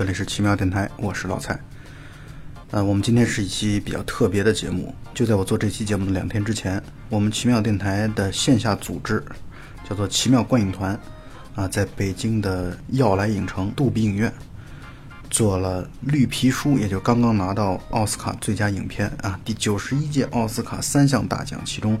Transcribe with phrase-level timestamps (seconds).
[0.00, 1.60] 这里是奇妙电台，我是老蔡。
[2.70, 4.94] 呃，我们今天是一期比较特别的节目。
[5.12, 9.22] 就在我做这期节目的两天之前，我们奇妙电台的线下组织
[9.86, 10.98] 叫做奇妙观影团
[11.54, 14.32] 啊，在北京的耀来影城杜比影院
[15.28, 22.00] 做了《绿皮书》，也就刚刚拿到奥斯卡最佳影片啊，第九十一届奥斯卡三项大奖，其中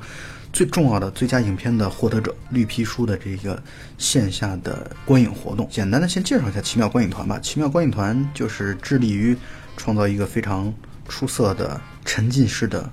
[0.52, 3.62] 最重要的最佳影片的获得者《绿皮书》的这个
[3.98, 5.68] 线下的观影活动。
[5.70, 7.38] 简单的先介绍一下奇妙观影团吧。
[7.38, 9.36] 奇妙观影团就是致力于
[9.76, 10.72] 创造一个非常
[11.08, 12.90] 出色的沉浸式的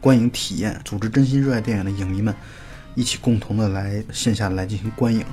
[0.00, 2.34] 观影体验，组织真心热爱电影的影迷们
[2.94, 5.24] 一起共同的来线下来进行观影。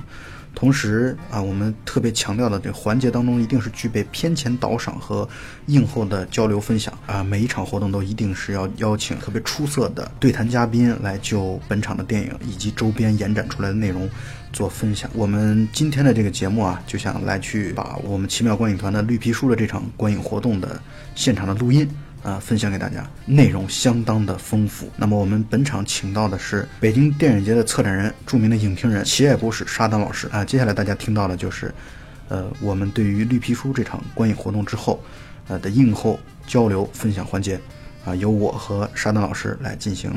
[0.54, 5.28] 同时啊，我们特别强调的这个环节当中，一定是具备片前导赏和
[5.66, 7.22] 映后的交流分享啊。
[7.22, 14.08] 每一场活动都一定是要邀请特别出色的对谈嘉宾来就本场的电影以及周边延展出来的内容
[14.52, 15.10] 做分享。
[15.14, 20.80] 我们今天的这个节目啊，就想来去把我们奇妙观影团的绿皮书的这场观影活动的
[21.14, 21.88] 现场的录音。
[22.22, 24.88] 啊，分享给大家，内容相当的丰富。
[24.96, 30.44] 那么我们本场请到的是北京电影节的策展人、著名的影评人、奇爱博士沙丹老师啊。
[30.44, 31.74] 接下来大家听到的就是，
[32.28, 35.02] 呃，我们对于绿皮书这场观影活动之后，
[35.48, 37.60] 呃的映后交流分享环节，
[38.04, 40.12] 啊，由我和沙丹老师来进行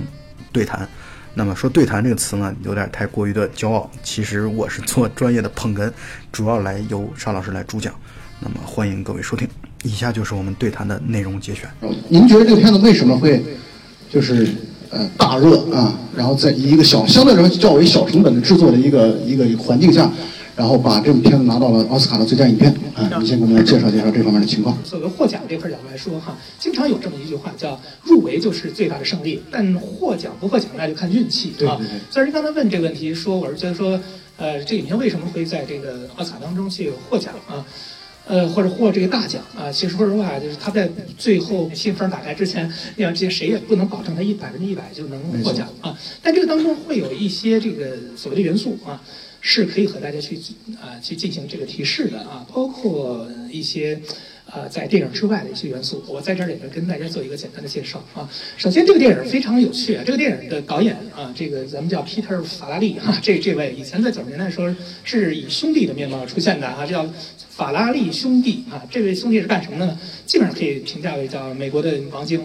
[0.52, 0.88] 对谈。
[1.34, 3.90] 那么说对谈这个词呢，有点太过于的骄傲。
[4.04, 5.92] 其实我是做专业的捧哏，
[6.32, 7.94] 主要来由沙老师来主讲。
[8.40, 9.50] 那么欢迎各位收听。
[9.86, 11.70] 以下就是我们对谈的内容节选。
[12.10, 13.42] 您觉得这个片子为什么会
[14.10, 14.48] 就是
[14.90, 15.98] 呃大热啊？
[16.18, 20.12] 然后在一个小相对来说较为小成本的制作的一个一个环境下，
[20.56, 23.08] 然后把这部片子拿到了奥斯卡的最佳影片啊？
[23.20, 24.76] 您先给我们介绍介绍这方面的情况。
[24.84, 31.78] 作为获奖这块角度来说，哈，经常有这么一句话叫“入围就是最大的胜利”，但获奖不获奖那就看运气啊。
[32.10, 34.00] 所以您刚才问这个问题，说我是觉得说，
[34.38, 37.62] 呃，这影片为什么会在这个奥斯卡当中去获奖啊？
[38.28, 45.98] 呃，或者获这个大奖啊，其实说实话，就是他在最后信封打开之前，那这些谁也不能保证他一百分之一百就能获奖啊。
[46.22, 49.02] 但这个当中会有一些这个所谓的元素啊，
[49.42, 50.40] 是可以和大家去
[50.82, 54.00] 啊去进行这个提示的啊，包括一些。
[54.52, 58.30] 呃，在电影之外的一些元素，我在这儿也跟大家做一个简单的介绍啊。
[58.58, 60.04] 首先，这个电影非常有趣啊。
[60.06, 64.74] 这个电影的导演啊，这个咱们叫 Peter 法拉利哈，这这位以前在九十年代的时候
[65.04, 67.06] 是以兄弟的面貌出现的啊，叫
[67.50, 68.84] 法拉利兄弟啊。
[68.90, 70.00] 这位兄弟是干什么的呢？
[70.26, 72.42] 基本上可以评价为叫美国的王晶。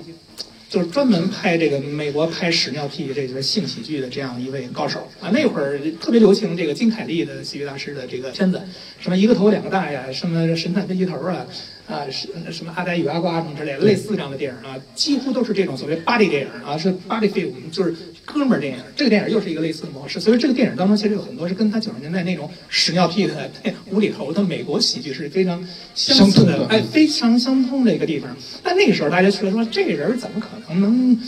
[0.71, 8.63] 就是专门拍这个美国拍屎尿屁这个性喜剧的这样一位高手啊，那会儿特别流行这个金凯利的喜剧大师的这个片子，
[9.01, 11.45] 什么一个头两个大呀，什么神探飞机头啊，
[11.91, 18.79] 啊是什么阿呆与阿瓜什么之类的，类似这样的电影啊，几乎都是这种所谓 body 电影啊，是 body film，就是哥们儿电影。
[18.95, 23.51] 这个电影又是一个类似的模式，所以这个电影当中其实有很多是跟他九十年代那种屎尿屁的
[23.91, 28.35] 无厘头的美国喜剧是非常相似的，哎，非常相通的一个地方。
[28.63, 30.81] 但那个时候大家觉得说这人怎么可能？
[30.81, 31.21] 能能，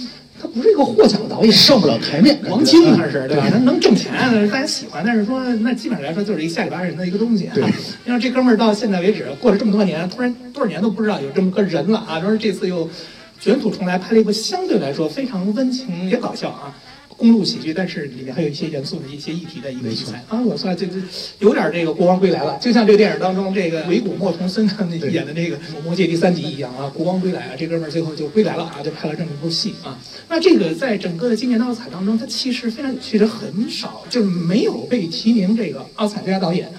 [0.42, 2.36] 他不是一个获奖导演，上不了台面。
[2.50, 3.47] 王晶他是对吧？
[3.48, 4.12] 他能挣钱，
[4.50, 5.04] 大家喜欢。
[5.06, 7.48] 但是说，那基本上来说就是一个下里巴人的一个东西。
[7.54, 7.62] 对，
[8.04, 12.20] 你看这哥们儿到现在为止过了这么多年，突然多少年都不知道有这么个人了啊！
[12.20, 12.91] 说这次又
[13.38, 16.74] 卷土重来，拍了一部相对来说非常温情也搞笑啊。
[17.16, 20.94] 公路喜剧，但是里面还有一些严肃的一些议题的一个题材啊，我算这这
[21.38, 29.98] 有点这个国王归来了，就像这个电影当中这个鬼谷莫童森他们演的那个《魔戒》第三集一样啊，国王归来啊，这哥们儿最后就归来了啊，就拍了这么一部戏啊。
[30.28, 36.70] 那这个在整个的今年的奥斯卡当中，它其实非常有趣的，很少就是没有被提名这个奥斯卡最佳导演。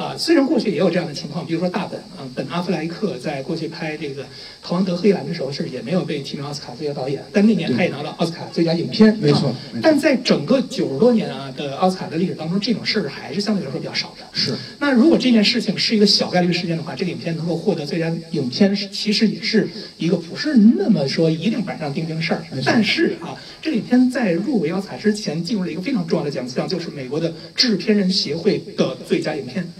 [0.00, 4.22] 啊，虽然过去也有这样的情况，比如说大本啊，本阿弗莱克在过去拍这个
[4.62, 9.54] 《逃亡德黑兰》的时候是也没有被提名奥斯卡最佳导演，但那年他也拿了奥斯卡最佳影片，没错。
[9.82, 14.24] 但在整个九十多年啊的奥斯卡的历史当中，这种事儿还是相对来说比较少的。
[14.32, 14.54] 是。
[14.78, 19.68] 那如果这件事情是一个小概率事件的话，这个影片能够获得最佳影片，其实也是
[19.98, 22.42] 一个不是那么说一定板上钉钉的事儿。
[22.64, 29.70] 但是啊，这个影片在入围奥斯卡之前进入了一个非常重要的奖项，就是美国的制片人协会的最佳影片。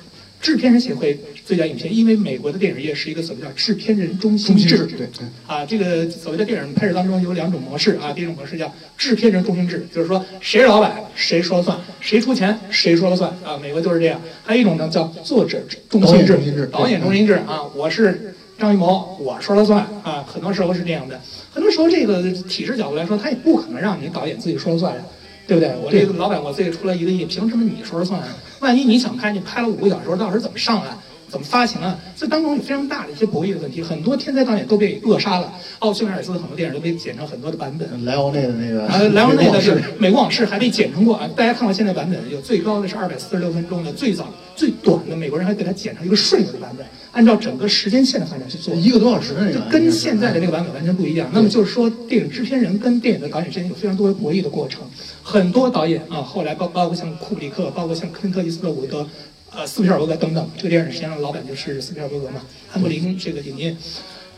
[0.41, 5.09] 制片人协会最佳影片，因为美国的电影业是一个所谓叫制片人中心制，对对
[5.47, 14.19] 啊，这个所谓的电影拍摄当中有两种模式啊，第一种模式叫制片人中心制，就是说谁是老板谁说了算，谁出钱谁说了算啊，美国就是这样。
[14.43, 15.61] 还有一种呢叫作者
[15.91, 21.21] 中心制，导演中心制啊，我是张艺谋，我说了算啊，很多时候是这样的。
[21.53, 25.03] 很多时候这个体制角度来说，他也不可能让你导演自己说了算呀。
[25.47, 25.75] 对不对？
[25.83, 28.23] 我这个老板，我自己出了一个亿，凭什么你说了算？
[28.61, 30.97] 万一你想拍，你拍了五个小时，到时候怎么上岸？
[31.31, 31.97] 怎么发行啊？
[32.17, 35.53] 这当中有非常大的一些博弈的问题，很多天才导演都被扼杀了。
[35.79, 38.05] 奥匈威尔斯的很多电影都被剪成很多的版本。
[38.05, 48.75] 莱昂内的那个，呃，莱昂内的是《是美国往事》还被剪成过啊，大家看过现在版本，有最高的是二百四十六分钟的，最早最短的美国人还给它剪成一个顺着的版本，按照整个时间线的发展去做。
[48.75, 51.31] 一个多小时的那个，跟现在的那个版本完全不一样。
[51.33, 54.83] 那么就是说，电影制片人跟电影的导演之间有非常多的博弈的过程。
[55.23, 59.07] 很多导演啊，后来包包括像库布里克，包括像克林特·伊斯特伍德、
[59.53, 63.77] 呃斯皮尔伯格等等，这个电影实际上老板就是斯皮尔伯格嘛，汉布林这个影业。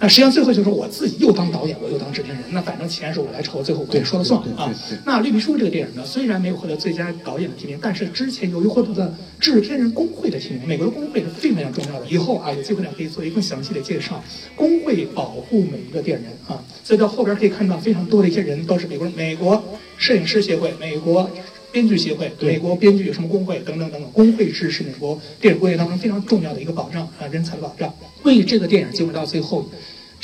[0.00, 4.69] 那实际上最后就是我自己又当导演，我又当制片人，那反正钱是我来筹，最后我也说了算啊。
[5.05, 12.06] 那《绿皮书》这个电影呢，虽然没有获得最佳导演的提名，但是之前由于获得了制片人工会的提名，美国的工会是非常非常重要的。
[12.08, 14.20] 以后啊有机会呢可以做一个更详细的介绍，
[14.56, 19.62] 工会保护每一个电影人啊，所以到后边可以看到非常多的一些人都是美国人，美国
[19.99, 21.31] 摄影师协会、美国。
[21.72, 27.92] 编剧协会、美国编剧有什么工会等等等等，工会制是美国电影工业当中非常重要的一个保障啊，人才的保障，
[28.22, 29.69] 为这个电影进入到最后。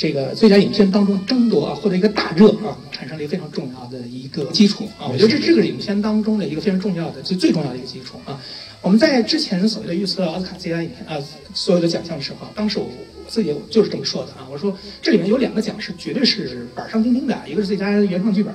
[0.01, 5.11] 这个最佳影片当中争夺啊，获得一个大热啊，产生了一个非常重要的一个基础啊。
[5.11, 8.39] 我觉得这这个影片当中的一个非常重要的、最最重要的一个基础啊。
[8.81, 11.21] 我们在之前所谓的预测奥斯卡最佳影片啊
[11.53, 12.89] 所有的奖项的时候，当时我
[13.27, 18.53] 自己就是这么说的啊，我说这里面有两个奖是绝对是板上钉钉的，一个是最佳原创剧本。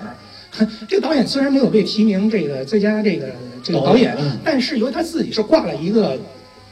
[0.88, 6.18] 这个导演虽然没有被提名这个最佳这个这个导演，但是由于他自己是挂了一个。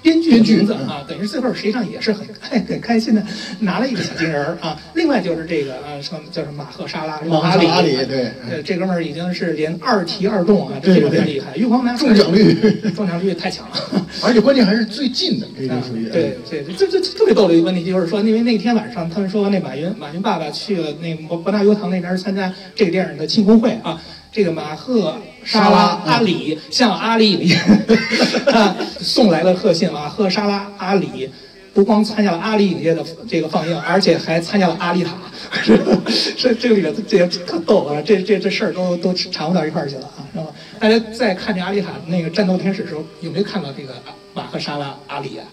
[0.02, 2.26] 编剧名字啊，等于最后实际上也是很
[2.66, 3.22] 很开心的
[3.60, 4.76] 拿了一个小金人儿啊。
[4.94, 11.56] 另外就是这个啊，什么叫什么马赫沙拉，马里，阿里对，呃，这哥们儿已经是连二提二中啊，这非常厉害。
[11.56, 12.52] 玉皇南中奖率
[12.94, 13.76] 中奖率太强了，
[14.24, 24.00] 而且关键还是最近的，这个属于对对，这这特别逗的一个问题就是说，因为那天晚上他们说那马云马云爸爸去了那博博纳优堂那边参加这个电影的庆功会啊。
[24.34, 25.14] 这个马赫
[25.44, 27.54] 沙拉阿里向阿里里
[28.52, 31.28] 啊送来了贺信，啊赫沙拉阿里
[31.74, 35.14] 不光参加了阿里影业的这个放映，而且还参加了阿里塔，
[36.36, 38.00] 这这个里面这也特逗啊！
[38.04, 40.46] 这这这事儿都都缠不到一块儿去了啊，是吧？
[40.78, 43.94] 大家在看这阿里塔那个战斗天使的时候，有没有看到这个
[44.34, 45.44] 马赫沙拉阿里啊？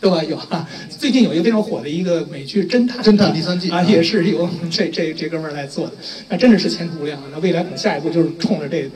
[0.00, 0.22] 对吧？
[0.22, 5.92] 有啊，最近有一个非常火的一个美剧《侦探》，侦探第三季啊，也是由这这这哥们儿来做的，
[6.28, 7.24] 那真的是前途无量啊！
[7.32, 8.88] 那未来可能下一步就是冲着这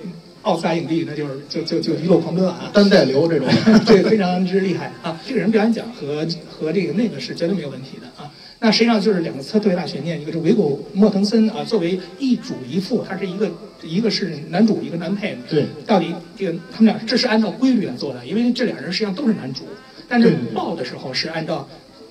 [0.42, 2.70] 奥斯卡影帝，那就是就就就一路狂奔啊！
[2.72, 3.48] 单带流这种，
[3.84, 5.20] 对，非常之厉害啊！
[5.26, 8.30] 这个人表演奖和和这个那个是绝对没有问题的啊！
[8.60, 13.50] 那实际上就是两个特特别大悬念，一个是维果莫腾森啊，作为一主一副，他是一个
[13.82, 19.62] 一个是男主，一个男配，对，到底这个他们俩这是按照规律来做的，因为这俩人实际上都是男主。
[20.08, 21.68] 但是报的时候是按照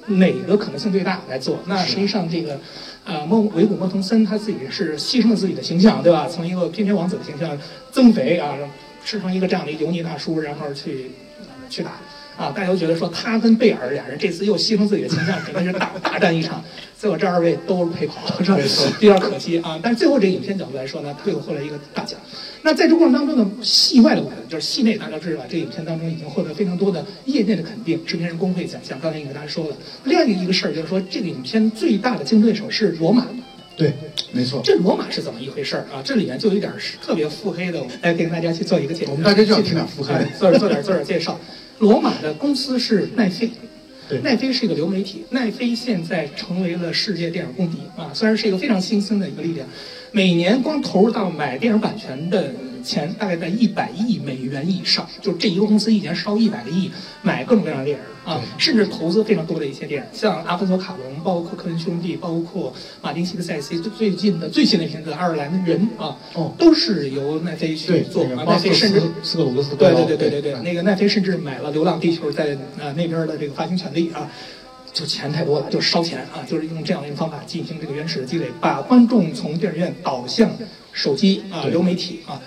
[0.07, 1.59] 哪个可能性最大来做？
[1.65, 2.59] 那实际上这个，
[3.05, 6.27] 呃，莫维古莫腾森他自己是牺牲了自己的形象，对吧？
[6.27, 7.57] 从一个翩翩王子的形象
[7.91, 8.57] 增肥啊，
[9.05, 11.11] 吃成一个这样的油腻大叔，然后去
[11.69, 11.91] 去打
[12.38, 12.51] 啊！
[12.56, 16.63] 大家都觉得说他跟贝尔俩人这次又牺牲自己的形象，肯定是大大战一场。
[16.98, 18.57] 结果这二位都陪跑，是吧？
[19.00, 19.80] 比较可惜啊。
[19.81, 22.19] 但是最后这个影片角度来说呢，他又获得一个大奖。
[22.62, 29.00] 那在这过程当中呢，戏外的部分就是戏内，大家知道这个影片当中已经获得非常多的业内的肯定，制片人工会奖项。
[29.00, 29.76] 刚才已经跟大家说了。
[30.04, 33.26] 另外一个事儿就是说，这个影片最大的竞争对手是罗马。
[33.76, 33.94] 对，
[34.31, 34.61] 没错。
[34.64, 36.04] 这罗马是怎么一回事儿啊？
[36.06, 36.71] 这里面就有点
[37.02, 39.11] 特别腹黑的，来给大家去做一个介绍。
[39.11, 41.40] 我们大家就要听点腹黑，做点做点做点介绍。
[41.81, 43.50] 罗马的公司是奈飞。
[44.23, 48.11] 奈飞是一个流媒体，奈飞现在成为了世界电影公敌啊！
[48.14, 49.66] 虽然是一个非常新兴的一个力量，
[50.11, 58.04] 每年光投入到买电影版权的钱大概在一百亿美元以上，就这一个公司一年烧一百个亿买各种各样的电影。
[58.23, 62.71] 啊，甚至投资非常多的一些电影，像阿方索卡隆，包括科恩兄弟，包括
[63.02, 68.23] 马丁西克塞斯最近的最新的片子《爱尔兰人》啊，哦，都是由奈飞去做。
[68.26, 74.30] 奈飞甚至斯克鲁斯对对对对对对，那个奈飞甚至买了《流浪地球》在啊那边的这个发行权利啊，
[74.94, 80.47] 就钱太多了，就烧钱啊，就是用这样的一个方法进行这个原始的积累，把观众从电影院导向
[80.94, 82.40] 手机啊流媒体啊。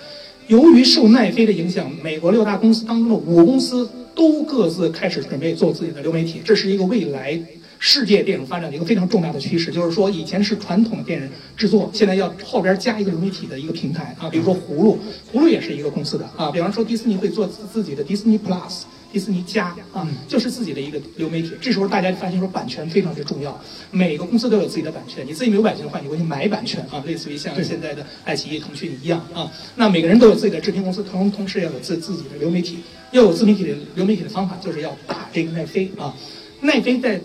[0.47, 3.89] 由于受奈飞的影响，美国六大公司当中的五公司。
[4.15, 7.37] 都各自开始准备做自己的流媒体，这是一个未来
[7.79, 9.69] 世界电影发展的一个非常重大的趋势。
[9.69, 14.97] 就是说，以前是传统的电影制作，现在要后边加一个流媒体的一个平台啊，比如说葫芦，
[15.33, 16.49] 葫芦也是一个公司的啊。
[16.49, 18.83] 比方说，迪士尼会做自自己的迪士尼 Plus、
[19.15, 21.53] 迪士尼加啊，就是自己的一个流媒体。
[21.61, 23.57] 这时候大家发现说，版权非常之重要，
[23.89, 29.49] 每个公司都有自己的版权，你自己没有版权的话，你会去买版权啊，类似于像现在的爱奇艺、腾讯一样啊。
[29.77, 32.79] 那每个人都有自己的制片公司，同同时要有自自己的流媒体。
[33.11, 36.13] 要有自媒体的流媒体的方法，就是要打这个奈飞啊。
[36.59, 37.21] 奈飞在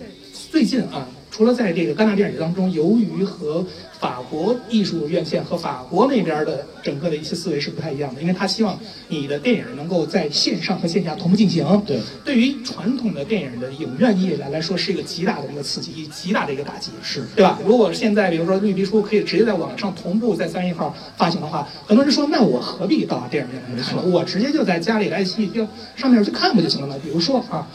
[0.49, 3.65] 最近啊，除了在这个戛纳电影节当中，由于和
[3.99, 11.65] 法国艺术院线和法国那边的整个的一些思维是不太一样的，因为他希望你的电影能够在线上和线下同步进行。
[11.87, 17.59] 对，对于传统的电影的影院业来来说，是一个极大的一个刺激，极大的一个打击，是对吧？
[17.65, 24.03] 如果现在比如说绿皮书可以直接在网上同步在三月一号发行的话，很多人说那我何必到电影院来看呢？
[24.03, 26.97] 我直接就在家里来戏就上面去看不就行了吗？
[27.03, 27.69] 比如说啊。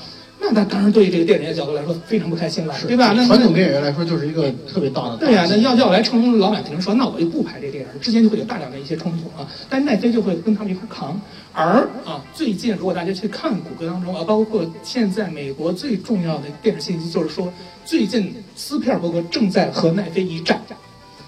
[0.45, 3.13] 那那当然对于这个电影的角度来说非常不开心了，对吧？
[3.15, 5.17] 那传统电影人来说就是一个特别大的。
[5.17, 9.47] 对呀，那要要来成龙，老板肯定说，那我就不拍这电影，之间就会有大量的一些冲突啊。
[9.69, 11.19] 但奈飞就会跟他们一块扛。
[11.53, 17.51] 而啊，最近如果大家去看谷歌当中啊，包括现在美国最重要的电视信息，就是说
[17.85, 20.61] 最近斯皮尔伯格正在和奈飞一战，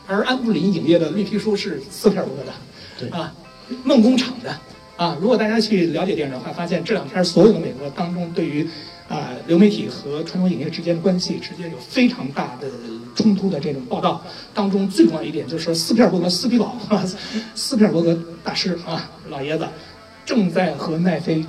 [0.06, 2.54] 而安布林影业的绿皮书是斯皮尔伯格的，
[3.00, 3.34] 对啊，
[3.84, 4.54] 梦工厂的
[4.98, 5.18] 啊。
[5.22, 8.68] 如果大家去了解电影的话，发现这两天所有的美国当中对于
[9.10, 12.68] 啊，流媒体和传统影业之间的关系之间有非常大的
[13.16, 14.22] 冲突的这种报道
[14.54, 17.06] 当中，最重要一点就是说，斯皮尔伯格斯皮老啊，
[17.56, 19.66] 斯皮尔伯格大师啊，老爷子
[20.26, 21.46] 正在和奈飞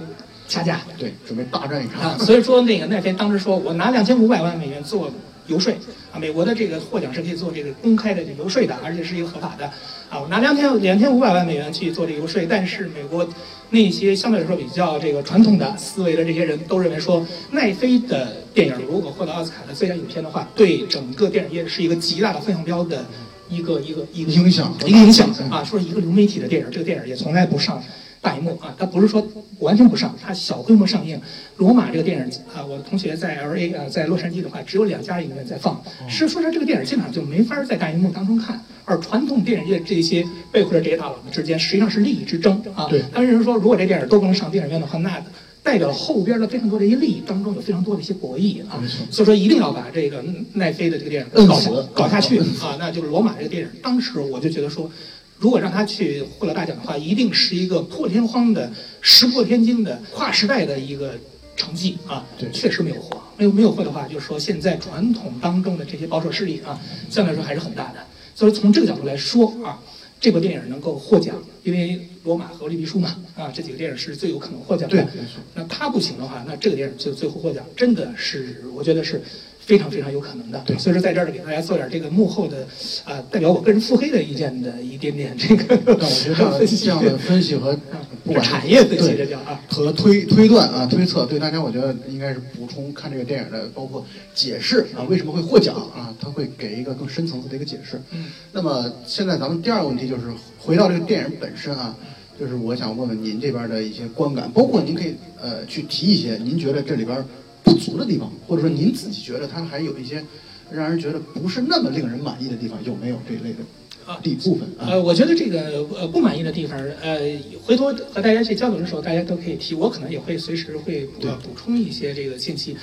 [0.47, 2.19] 掐架，对，准备大战一场啊。
[2.19, 5.11] 所以说，那个奈飞当时说我拿两千五百万美元做
[5.49, 5.73] 游说
[6.13, 9.67] 啊，美国的这个获奖是可以做这个公开的游说的，而且是一个合法的
[10.09, 10.21] 啊。
[10.21, 13.29] 我拿两千两千五百万美元去做这个游说，但是美国。
[13.71, 23.05] 那些相对来说比较这个传统的思维的这些人都认为说，奈飞的电影如果获得奥斯卡的最佳影片的话，对整个电影业是一个极大的风向标的
[23.51, 25.63] 一个一个一个影响，一个影响啊。
[25.63, 27.79] 说一个流媒体的电影，这个电影也从来不上。
[28.21, 29.27] 大荧幕啊，它不是说
[29.61, 31.21] 完全不上，它小规模上映。
[31.57, 35.81] 罗马这个电影啊，我的同学在 L A 啊，在洛杉矶的话，只有两家影院在放。
[36.09, 38.63] 是说，说这个电影基本上就没法在大荧幕当中看。
[38.85, 42.87] 而传统电影业这些背后的这些大佬们之间，实际上是利益之争啊。
[42.89, 43.03] 对。
[43.13, 45.23] 当然，人说如果这电影都不能上电影院的话，那
[45.63, 48.83] 代表后边的非常多的一些利益当中有非常多的一些博弈啊。
[49.11, 52.77] 所以说，一定要把这个奈飞的这个电影搞下搞下去啊。
[52.79, 54.91] 那就是罗马这个电影，当时我就觉得说。
[55.39, 61.15] 如果让他去获得大奖的话，一定是一个破天荒的、石破天惊的、跨时代的一个
[61.57, 62.27] 成绩啊！
[62.37, 68.05] 对，确实没有获，没有没有获的话，就是说现在传统当中的这些保守势力啊，相对来说还是很大的。
[68.35, 69.81] 所以从这个角度来说啊，
[70.21, 71.91] 这部电影能够获奖，因为
[72.25, 74.97] 《罗马》和《绿皮书》嘛，啊，这几个电影是最有可能获奖的。
[74.97, 75.07] 对，
[75.55, 79.23] 那他不行的话，那这个电影就最后获奖，真的是我觉得是。
[79.69, 82.67] 非常非常有可能的，对，所以说在这儿给大家做点这个幕后的，
[83.05, 85.77] 啊，代表我个人腹黑的意见的一点点这个。
[85.85, 87.79] 但我觉得这样的分析和
[88.25, 94.03] 不管产业分析这叫啊，和推推断啊推测，对大家我觉得应该是补充看这个电影的，包括
[94.35, 98.01] 解释啊为什么会获奖啊，他会给一个更深层次的一个解释。
[98.13, 98.25] 嗯。
[98.53, 100.23] 那么现在咱们第二个问题就是
[100.59, 101.95] 回到这个电影本身啊，
[102.41, 107.23] 就是我想问问您这边的一些观感，包括您可以呃去提一些您觉得这里边。
[107.69, 110.25] 不足的地方，或者说您自己觉得它还有一些
[110.71, 113.59] 让人觉得不是那么令人满意的地方，有没有这一类的
[114.07, 114.19] 啊？
[114.23, 117.19] 底部分啊呃，我觉得这个呃不满意的地方，呃，
[117.65, 122.77] 回头和大家去交流的时候，大家都可以提，我可能也会随时会补充一些这个信息。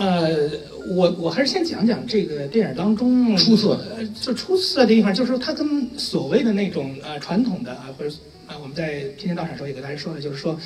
[0.00, 0.50] 呃，
[0.96, 8.10] 我我还是先讲讲这个电影当中出色，呃，就出色的地方，就是说它跟所谓的那种呃传统的啊或者。
[8.50, 10.58] 啊，我们在天天道场时候也跟大家说了，就是说，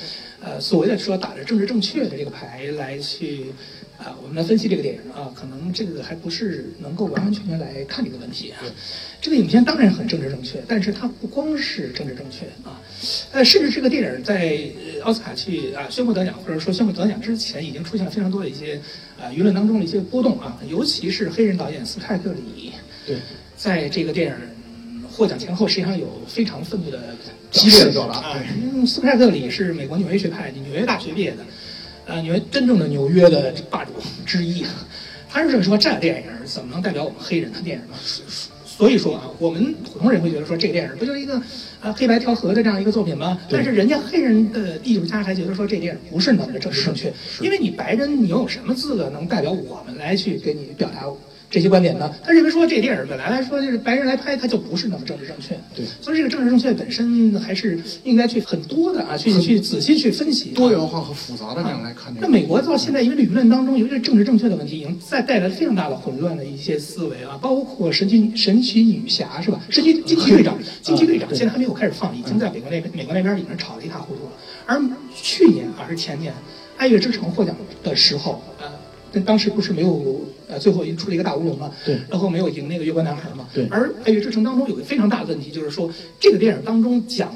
[0.43, 3.45] 呃，所谓的说打着政治正确的这个牌来去，
[3.97, 8.59] 啊，我们来分析这个电影啊，可能这个还不是能够完完全全来看这个问题啊。
[9.21, 12.81] 这个影片当然很政治正确，但是它不光是政治正确啊，
[13.31, 14.59] 呃，甚至这个电影在
[15.03, 18.79] 奥斯卡去啊宣布得奖或者说宣布得奖之前，已经出现了非常多的一些
[19.19, 22.73] 啊舆论当中的一些波动啊，尤其是黑人导演斯派克里，
[23.05, 23.17] 对，
[23.55, 24.35] 在这个电影。
[25.11, 27.15] 获奖前后实际上有非常愤怒的
[27.49, 28.43] 激烈的表达啊！
[28.85, 31.37] 斯派克里是美国纽约学派，纽约大学毕业的，
[32.05, 33.91] 呃，纽约真正的纽约的霸主
[34.25, 34.65] 之一。
[35.29, 37.97] 他是说这电影怎么能代表我们黑人的电影呢？
[38.65, 41.41] 所以说啊，我们普通人会觉得说这个电影不就是一个
[41.81, 43.39] 啊黑白调和的这样一个作品吗？
[43.49, 51.05] 但是人家黑人的艺术家还觉得说这电影不是那么的政治正确，因为你白人你有什么资格能代表我们来去给你表达？
[51.55, 52.13] 这些观点呢？
[52.21, 55.57] 他认为说这个电影本来来说就是白人来拍，他就不是那么政治正确。
[55.73, 62.13] 对，所以这个政治正确本身还是应该去很多的啊，去去仔细去分析，多元化和复杂的这样来看。
[62.19, 69.61] 那美国到现在，因为舆论当中，尤其是政治正确的问题，已经在带来非常大的混乱的一些思维啊，包括神奇神奇女侠是吧？
[69.69, 74.31] 神奇惊奇队长，惊奇队长现在还没有开始放，已经在美国那边美国那边已经吵得一塌糊涂了。
[74.65, 74.77] 而
[75.15, 76.33] 去年还是前年，
[76.75, 78.43] 《爱乐之城》获奖的时候
[79.21, 79.23] 啊。
[79.25, 81.71] 当时不是没有呃，最后出了一个大乌龙嘛？
[81.85, 81.97] 对。
[82.09, 83.47] 然后没有赢那个月光男孩嘛？
[83.53, 83.67] 对。
[83.69, 87.35] 而《爱乐之城》当中有个非常大的问题，就是说这个电影当中讲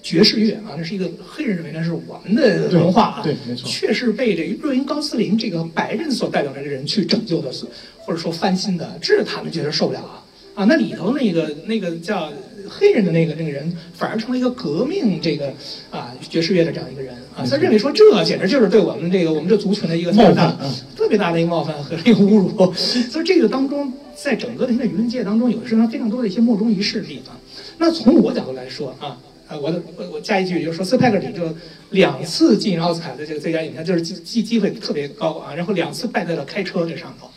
[0.00, 7.50] 爵士乐啊，那是一个黑人认为那是我们的文化啊，对对没错却是被这个瑞恩高斯林这个白人所代表的人去拯救的，
[7.98, 10.64] 或者说翻新的，这是他们觉得受不了啊啊！
[10.68, 12.32] 那里头那个那个叫
[12.68, 15.52] 黑人的那个那个人，反而成了一个革命这个
[15.90, 22.74] 啊爵士乐的这样一个人啊，他认为说这简直就是对我们这个我们这族群的一个特别大冒犯嗯特别大的一个冒犯和一个侮辱。
[22.74, 27.36] 所以这个当中，在整个的现在舆论界当中，有非常非常多的一些莫衷一是的地方。
[27.78, 29.16] 那从我角度来说啊，
[29.46, 31.54] 呃，我的我我加一句，就是说斯派克里就
[31.90, 37.30] 两次进奥斯卡的这个最佳影片，就是机机机会特别高啊，然后两次败在了开车这上头。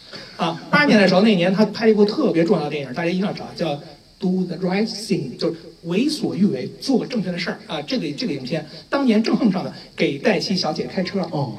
[0.43, 3.75] 啊，八十年的时候，那年他拍了一部特别重要的电影，大家一定要找，叫
[4.19, 7.81] 《Do the Right Thing》，就是为所欲为，做正确的事儿啊。
[7.81, 11.53] 这个这个影片当年正碰上的给黛西小姐开车，哦，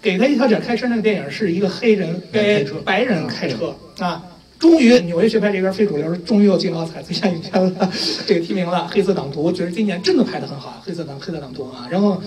[0.00, 4.24] 给黛西小姐开车那个电影是一个黑人给白人开车啊。
[4.58, 7.92] 终于，纽约学派这边非主流终于又进了奥斯卡最佳影片了，
[8.26, 11.86] 这个提名了《黑色党徒》，觉得今年真的拍得很好，《黑色党黑色党徒》啊。
[11.90, 12.22] 然后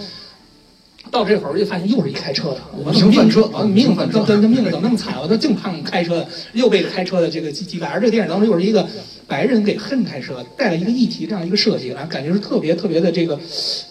[1.09, 5.19] 到这会儿就发现又是一开车的，我命犯车啊，命犯车怎么命怎么那么惨？
[5.19, 7.87] 我都净看开车的，又被开车的这个击击败。
[7.87, 8.87] 而这个电影当中又是一个
[9.29, 13.35] 白人给黑人开车，带了一个议题这样一个设计，然后感觉是特别特别的这个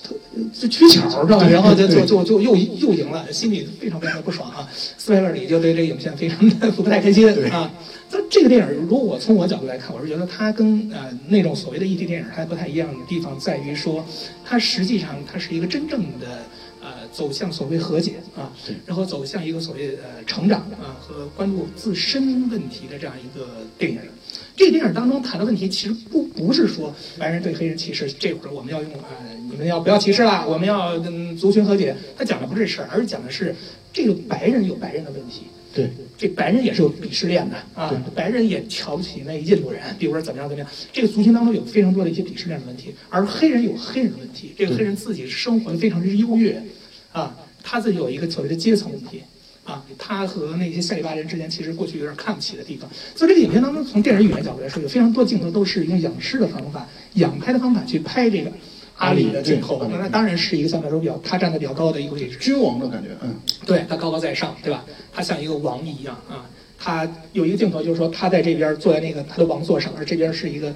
[0.02, 0.14] 特
[0.52, 1.48] 就取巧，知道吧？
[1.48, 4.68] 然后就就就就又又赢了，心里非常非常的不爽啊。
[4.72, 7.70] 斯派尔里就对这个影片非常的不太开心啊。
[8.10, 14.04] 那这个电影，如果我从我角度来看，我是觉得它跟呃那种所谓的议题电影还不太一样的地方在于说，
[14.44, 16.26] 它实际上它是一个真正的
[16.80, 18.50] 呃走向所谓和解啊，
[18.86, 23.98] 然后走向一个所谓呃成长啊和关注自身问题的这样一个电影。
[24.58, 29.00] 这个电影当中谈的问题其实不不是说白人对黑人歧视，这会儿我们要用呃
[29.48, 33.54] 你们要不要歧视啦，我们要嗯族群和解，他讲的不是这事儿，而是讲的是
[33.92, 35.42] 这个白人有白人的问题。
[35.72, 46.60] 对，这白人也是有鄙视链的啊，白人也瞧不起那印度人，比如说怎么样怎么样，这个族群当中有非常多的一些鄙视链的问题，而黑人有黑人的问题，这个黑人自己生活的非常之优越，
[47.12, 49.22] 啊，他自己有一个所谓的阶层问题。
[49.68, 58.50] 啊，他和那些下里巴人之间其实过去有点看不起的地方，所以这个影片当中，从电影语言角度来说，有非常多镜头都是用仰视的方法、仰拍的方法去拍这个
[58.96, 64.84] 阿里的镜头，那当然是一个相对来说比较他站的比较高的一个位置，君王的感觉，嗯，对他高高在上，对吧？
[65.12, 66.46] 他像一个王一样啊。
[66.80, 70.72] 他有一个镜头，就是说他在这边坐在那个他的王座上，而这边是一个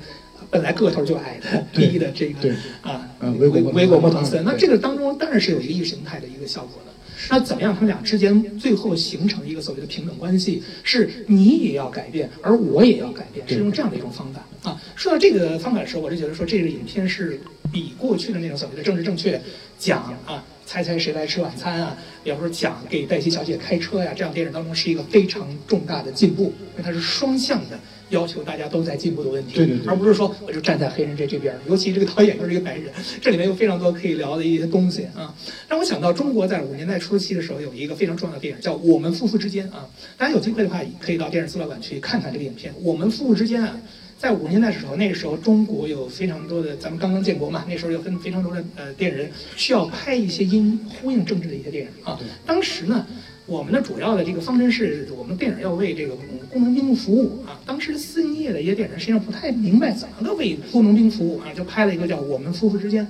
[0.50, 2.50] 本来个头就矮的 低的这个
[2.83, 4.42] 啊嗯维维果维果莫腾森。
[4.42, 6.91] 嗯那这个当中当然是有一个意识形态的一个效果的。
[7.31, 10.63] 那怎么样，他们俩之间最后形成一个所谓的平等关系？
[10.83, 14.81] 是你也要改变，而我也要改变，是用这样的一种方法啊。
[14.97, 17.41] 说到这个方法的时候，我就觉得说这个影片是
[17.73, 19.41] 比过去的那种所谓的政治正确
[19.79, 27.79] 讲啊，猜猜谁来吃晚餐啊，比方说讲给黛西小姐开车呀，这样电影当中是一个非常重大的进步，因为它是双向的。
[28.12, 35.35] 要求大家都在进步的问题，对对对而不是说我就站在黑人这这边儿，尤其这个导演又是一个白人， 这里面有非常多可以聊的一些东西啊，
[35.68, 43.77] 让我想到中国在五十年代初期的时候有一个非常重要的电影叫《我们夫妇之间》啊，大家有机会的话可以到电影资料馆去看看这个影片《我们夫妇之间》啊。
[44.18, 52.16] 在五十年代的时候，那个时候中国有非常多的，咱们刚刚建国嘛，那时候有非非常多的呃电影人需要拍一些因呼应政治的一些电影啊。
[52.46, 53.05] 当时呢，
[53.53, 56.17] 我们的主要的这个方针是我们电影要为这个
[56.51, 57.61] 工农兵服务啊。
[57.67, 63.05] 当时私营业的一些电影实际上不太明白怎么个为工农兵服务啊，就拍了一个叫《我们夫妇之间》。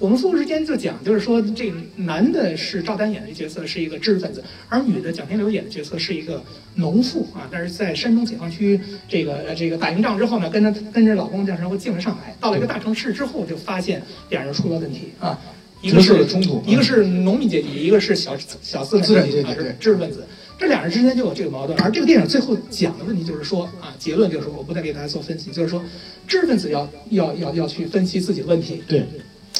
[0.00, 6.42] 我们夫妇之间就讲，就是说这个男的是赵丹演的角色是一个知识分子，而女的蒋天流演的角色是一个
[6.74, 7.46] 农妇啊。
[7.48, 8.78] 但是在山东解放区
[9.08, 15.38] 这个这个打赢仗之后呢，跟着跟着老公这样然后进了上海，到了一个大城市之后，就发现两人出了问题啊。
[15.84, 20.24] 一个是冲突一个是农民阶级，一个是小小资资产阶级是知识分子。
[20.58, 25.82] 这两人之间就有这个矛盾，而这个电影最后讲的问题就是说啊，结论就是说，我不再给大家做分析，就是说，
[26.26, 29.04] 知识分子要要要要去分析自己的问题，对，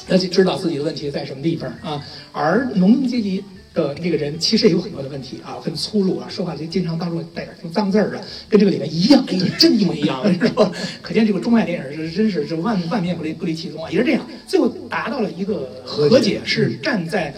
[0.08, 2.00] 要去知道自己的问题在什么地方啊。
[2.32, 10.70] 而农民阶级的这个人其实也有很多的问题啊，很粗鲁啊，说话就经常当中带点什么脏字儿啊，跟这个里面一样，哎，真一模一样， 是吧？
[11.02, 17.34] 可见这个中外电影是真是这万万变不离不离其宗啊，也是这样，最后达到了一个和和解解，是站在。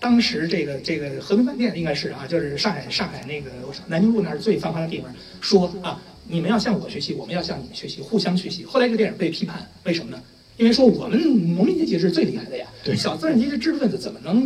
[0.00, 3.52] 当时这个这个和平饭店应该是啊，就是上海上海那个
[3.86, 5.08] 南京路那儿最繁华的地方，
[5.40, 8.64] 说啊，你们要向我学习，我们要向你们学习，互相学习。
[8.64, 10.20] 后来这个电影被批判，为什么呢？
[10.56, 11.20] 因为说我们
[11.54, 14.44] 农民阶级是最厉害的呀，对小资产阶级知识分子怎么能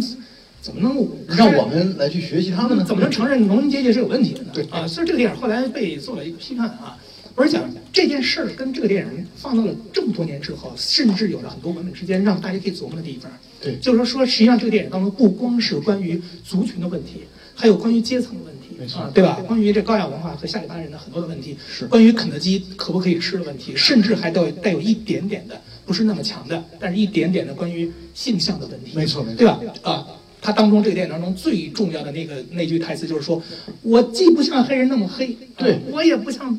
[0.67, 2.85] 怎么能让我们来去学习他们呢？
[2.85, 4.51] 怎么能承认农民阶级是有问题的呢？
[4.53, 6.99] 对啊，所以这个电影后来被做了一个批判啊。
[7.37, 13.31] 我是讲这件事儿跟这个电影放到了这么多年之后，甚至有了很多文本之间让大家可以琢磨的地方。
[13.63, 17.21] 对就是说说实际上这个电影当中不光是关于族群的问题，
[17.55, 19.39] 还有关于阶层的问题，没错啊，对吧？
[19.47, 29.61] 关于这高雅文化和下里巴人的很多的问题，是关于肯德基可不可以吃的问题，甚至还带带有一点点的不是那么强的，但是一点点的关于性向的问题，没错没错对吧？
[29.83, 30.07] 啊，
[30.47, 33.43] 它当中这个电影当中最重要的那个那句台词就是说，
[33.83, 36.57] 我既不像黑人那么黑，对啊我也不像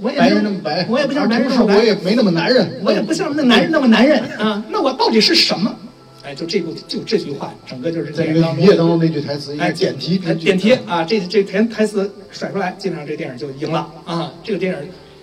[0.00, 5.76] 我也白没有人那么白，我也不像而白人那么白，我也没那么男人，我也不像那男人那么男人啊，那我到底是什么？
[6.22, 14.32] 哎，就这部就这句话，整个就是在电影当中这个雨夜当中那句台词，一哎个点题哎之句点题啊，这这台台词甩出来，基本上这电影就赢了啊！
[14.42, 14.78] 这个电影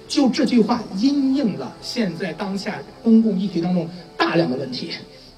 [0.08, 4.92] 就这句话因应了现在当下公共议题当中大量的问题，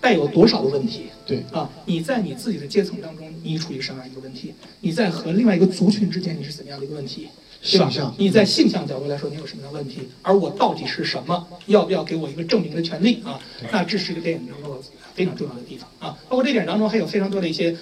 [0.06, 1.08] 带有多少的问题？
[1.26, 4.54] 对啊，你在你自己的阶层当中，你处于什么样一个问题？
[4.82, 7.30] 你在和另外一个族群之间，你是怎么样的一个问题？
[7.72, 10.08] 对吧性向你在性向角度来说，你有什么样的问题？
[10.22, 11.48] 而我到底是什么？
[11.66, 13.40] 要不要给我一个证明的权利啊？
[13.72, 14.78] 那这是一个电影当中
[15.16, 16.16] 非常重要的地方啊。
[16.30, 17.76] 包括这电影当中还有非常多的一些，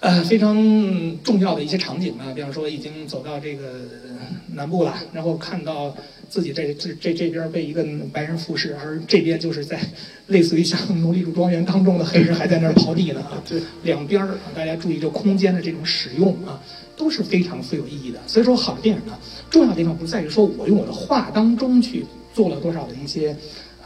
[0.00, 0.54] 呃，非常
[1.22, 3.88] 重要的一些场景啊，比方说已经走到这个
[4.52, 5.96] 南部了，然后看到
[6.28, 9.80] 自己这这这这边被一个白人服侍，而这边就是在
[10.28, 13.42] 类似于像奴隶主庄园当中的黑人还在那儿刨地呢啊。
[13.48, 16.60] 对，两边儿啊，大家注意这空间的这种使用啊，
[16.96, 18.18] 都是非常富有意义的。
[18.26, 19.18] 所以说，好的电影呢，
[19.50, 23.36] 重要的地方不在于说我用我的话当中去做了多少的一些呃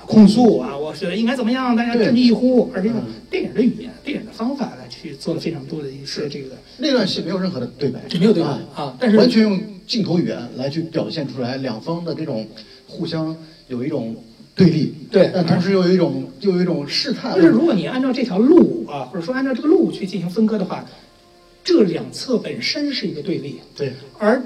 [0.08, 3.12] 控诉啊，我觉得应该怎么样，大家振臂一呼，而是用嗯。
[3.30, 8.96] 电影的语言、电影的方法来去做了非常多的一些这个那段戏没有任何的对白，没有对白啊。
[8.98, 12.48] 但是完全用镜头语言来去表现出来两方的这种
[12.86, 13.36] 互相
[13.68, 14.16] 有一种
[14.54, 15.30] 对立，对。
[15.34, 20.82] 但同时又有一种又有一种试探，就是如果你按照这条路啊，或者说按照这个路去进行分割的话，
[21.62, 24.42] 这两侧本身是一个对立，对，而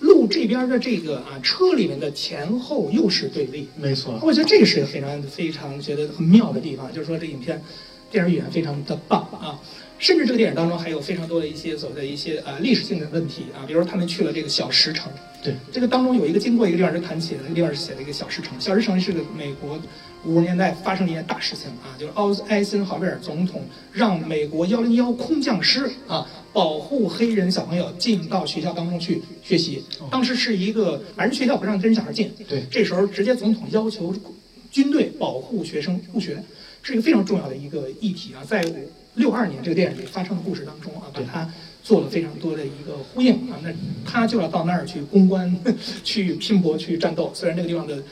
[0.00, 3.68] 路这边的这个啊车里面的前后又是对立。
[3.76, 7.62] 没错，我觉得这个是非常非常觉得很妙的地方，就是说这影片
[8.10, 9.60] 电影语言非常的棒啊。
[9.98, 15.12] 甚至这个电影当中还有非常多的一些所谓的一些呃历史性的问题啊，比如说他们去了这个小石城，
[15.44, 18.58] 对，这个当中有一个经过一个地方是谈起的，那个地方是写了一个小石城。
[18.58, 19.78] 小石城是个美国
[20.24, 29.82] 五十年代发生的一件大事情啊，就是奥斯艾森豪威尔总统让美国幺零幺空降师啊保护黑人小朋友进到学校当中去学习。
[30.10, 34.14] 当时是一个反正学校不让黑人小孩进，对这时候直接总统要求
[34.70, 36.42] 军队保护学生入学，
[36.82, 38.64] 是一个非常重要的一个议题啊，在
[39.14, 43.58] 六二年这个电影里发生的故事当中啊，把它做了非常多的一个呼应啊。
[43.62, 43.72] 那
[44.04, 45.54] 他就要到那儿去攻关、
[46.04, 47.30] 去拼搏、去战斗。
[47.34, 48.02] 虽然这个地方的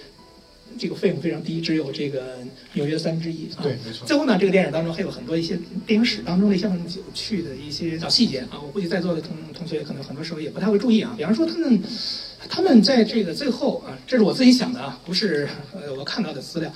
[0.79, 2.38] 这个费用非常低，只有这个
[2.75, 3.61] 纽约三分之一啊。
[3.62, 11.12] 对没错最后呢，这个电影当中还有很多一些电影史当中的一些很有趣的一些小细节啊，我估计在座的同同学可能很多时候也不太会注意啊。
[11.17, 11.83] 比方说他们。
[12.49, 16.73] 他们在这个最后啊，这是我自己想的啊，不是呃我看到的资料。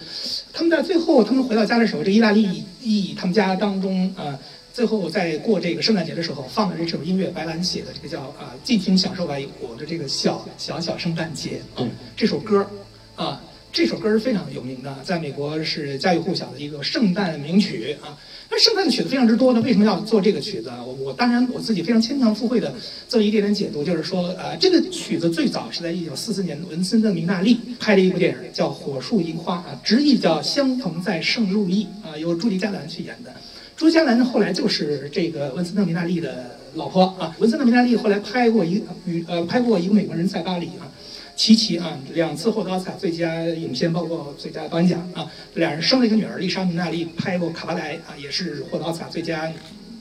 [0.52, 4.36] 他们在最后，他们回到家的时候，这意大利裔他们家当中啊，
[4.72, 12.68] 最后在过这个圣诞节的时候放的这首音乐，白兰写的这个叫啊，尽情享受吧，我的这个小小小圣诞节啊，这首歌
[13.14, 13.40] 啊，
[13.72, 18.14] 这首歌是非常有名的，在美国是家喻户晓的一个圣诞名曲啊。
[18.50, 20.84] 那圣诞的曲子非常之多，那为什么要做这个曲子啊？
[20.84, 22.74] 我我当然我自己非常牵强附会的
[23.08, 33.32] 做一点点解读，就是说，呃，这个曲子最早是在一九四四年，文森特·明纳利拍的一部电影叫《火树银花》啊，直译叫《相逢在圣路易》啊，由朱迪·加兰去演的。
[33.74, 37.34] 朱迪·加兰后来就是这个文森特·明纳利的老婆啊。
[37.38, 40.91] 文森特·明纳利后来拍过一与呃拍过一个美国人在巴黎啊。
[41.34, 45.30] 齐齐啊，两次获得奥斯卡最佳影片，包括最佳导演奖啊。
[45.54, 49.50] 两人生了一个女儿，丽莎·明纳利拍过《卡巴莱》啊，也是获得奥斯卡最佳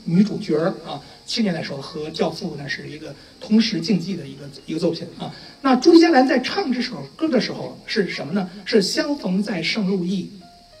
[0.04, 1.00] 女主角啊。
[1.24, 5.34] 七年代时候和《教父》呢是一个同时竞技的一个一个作品啊。
[5.62, 8.48] 那朱迪·加兰在唱这首歌的时候是什么呢？
[8.64, 10.30] 是相逢在圣路易，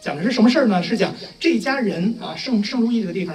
[0.00, 0.82] 讲的是什么事儿呢？
[0.82, 3.34] 是讲这家人啊，圣圣路易这个地方。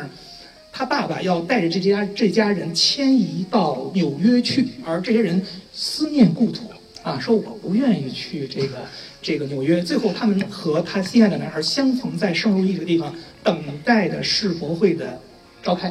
[0.72, 5.42] 他爸爸要带着这家这家人迁移到纽约去，而这些人
[5.74, 6.70] 思念故土
[7.08, 8.80] 啊，说我不愿意去这个
[9.22, 9.82] 这个纽约。
[9.82, 15.18] 最后，他们和他心爱的男孩相逢在圣路易这个地方，等待的世博会的
[15.64, 15.90] 召开。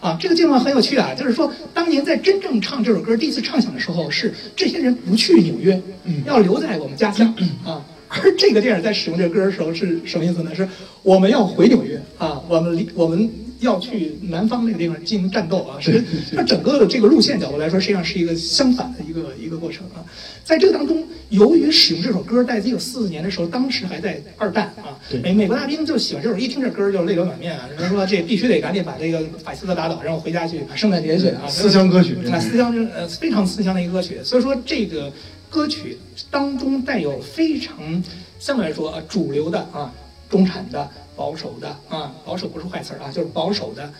[0.00, 5.80] 啊，这个镜头很有趣啊，就是说，当年在真正唱这首歌第一次唱响的时候，是这些人不去纽约，
[6.26, 7.82] 要留在我们家乡啊。
[8.08, 10.54] 而这个电影在使用这个歌的时候是什么意思呢？
[10.54, 10.68] 是
[11.02, 13.28] 我们要回纽约啊，我们离我们
[13.60, 15.80] 要去南方那个地方进行战斗啊。
[15.80, 16.02] 是
[16.34, 20.04] 它整个的这个路线角度来说，实际上是一个相反的一个一个过程啊。
[20.44, 27.68] 在这个当中，由于使用这首歌，在一九四四年的时候，当时还在二战啊，美美国大兵就喜欢这首，一听这歌就泪流满面啊。
[27.78, 31.46] 人说这必须得赶紧把这个法西斯打倒，然后回家去圣诞节去啊。
[31.48, 34.18] 思乡歌曲啊，思乡呃非常思乡的一个歌曲。
[34.24, 35.12] 所以说这个
[35.50, 35.98] 歌曲
[36.30, 38.02] 当中带有非常
[38.38, 39.92] 相对来说啊主流的啊
[40.30, 40.88] 中产的
[41.18, 43.92] 保守的啊保守不是坏词儿啊，就是保守的。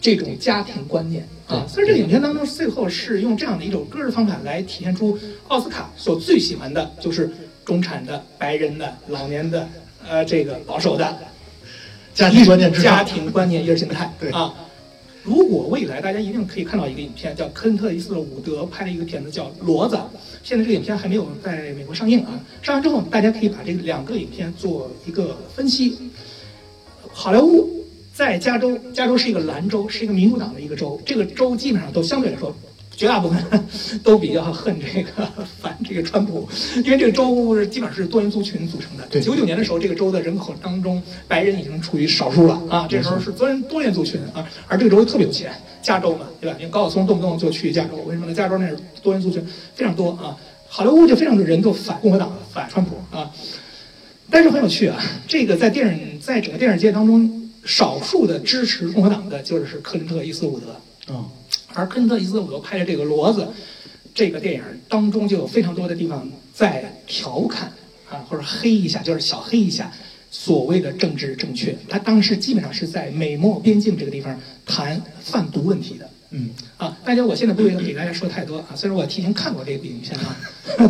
[0.00, 7.30] 这种家庭观念啊，所以这个影片当中最后是用这样的一种歌的方法来体现出奥斯卡所最喜欢的就是
[7.64, 9.66] 中产的、白人的、老年的、
[10.06, 11.16] 呃，这个保守的
[12.12, 14.54] 家庭观念之家庭观念意识形态对啊。
[15.22, 19.96] 如果未来大家一定可以看到一个影片，叫科恩特·伊斯特伍德拍的一个片子叫《骡子》，
[20.42, 22.38] 现在这个影片还没有在美国上映啊。
[22.60, 25.96] 上映之后，大家可以把这两个影片做一个分析。
[27.16, 27.70] 好莱坞
[28.12, 32.54] 在加州，加州是一个蓝州，是一个民主党的一个州，这个州基本上都相对来说。
[32.96, 33.44] 绝大部分
[34.04, 35.28] 都比较恨这个
[35.60, 36.48] 反这个川普，
[36.84, 39.04] 因为这个州基本上是多元族群组成的。
[39.10, 42.86] 对九九年的时候，这个州的人口当中，白人已经处于少数了啊。
[42.88, 46.56] 这时候是多元多元族群啊，而这个州又特别有钱，加州嘛，对吧？
[46.60, 48.32] 因为高晓松动不动就去加州，为什么呢？
[48.32, 50.36] 加州那是多元族群非常多啊。
[50.68, 53.28] 好莱坞就非常多人都反共和党，反川普啊。
[54.34, 61.14] 但是很有趣啊，这个在电影在整个电影界当中，少数的支持共和党的就是克林特·伊斯特伍德。
[61.14, 61.24] 啊，
[61.72, 63.42] 而克林特·伊斯特伍德拍的这个《骡子》
[64.12, 67.72] 这个电影当中，就有非常多的地方在调侃
[68.10, 69.92] 啊，或者黑一下，就是小黑一下
[70.32, 71.72] 所谓的政治正确。
[71.88, 76.10] 他当时基本上是在美墨边境这个地方谈贩毒问题的。
[76.36, 80.36] 嗯，啊，大家我现在不会给大家说太多啊，虽然我提前看过这部影片啊，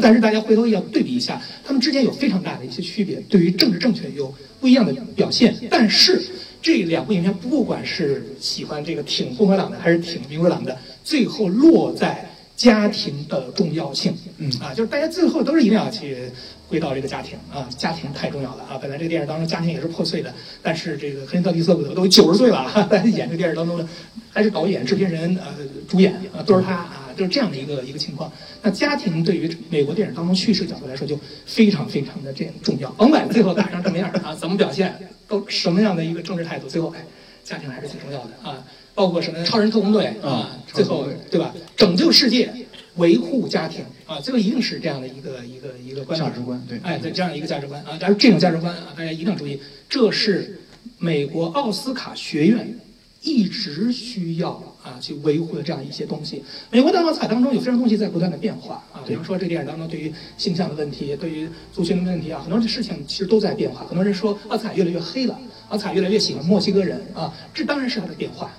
[0.01, 5.55] 但是大家回头要对比一下，他们之间有非常大的一些区别，对于政治正确有不一样的表现。
[5.69, 6.19] 但是
[6.63, 12.27] 这两部影片，不管是喜欢这个挺共和党的，还是挺民主党的，最后落在
[12.57, 14.17] 家庭的重要性。
[14.39, 16.31] 嗯啊，就是大家最后都是一定要去
[16.75, 18.77] 归到这个家庭啊，家庭太重要了啊。
[18.83, 23.87] 本来这个电影当中家庭也是破碎的，但是这个克林特·伊斯特伍德都九十岁了， 哈哈演这个电影当中的
[24.33, 25.55] 还是导演、制片人、呃
[25.89, 28.33] 主演啊，都是他啊，就是这样的一个一个情况。
[28.61, 32.91] 那家庭对于美国电影当中叙事角度来说，就非常非常的这样重要。
[32.93, 34.93] 甭管最后打成什么样啊，怎么表现，
[35.29, 37.05] 都什么样的一个政治态度，最后哎，
[37.45, 38.65] 家庭还是最重要的啊。
[38.97, 41.53] 包括什么超人特工队啊啊，最后对吧？
[41.77, 42.53] 拯救世界，
[42.97, 50.61] 维护家庭啊，最后一定是这样的一个一个一个观点价值观对哎，对这样一个价值观啊，但是这种价值观啊，大家一定要注意，这是
[50.99, 52.79] 美国奥斯卡学院
[53.23, 54.51] 一直需要
[54.83, 56.45] 啊去维护的这样一些东西。
[56.71, 63.85] 美国的奥斯卡当中有非常东西在不断的变化啊，比方说这个电影当中对于性向的问题，对于族群的问题啊，很多的事情其实都在变化。
[63.87, 65.37] 很多人说奥斯卡越来越黑了，
[65.69, 68.55] 奥斯卡越来越喜欢墨西哥人啊，这当然是它的变化。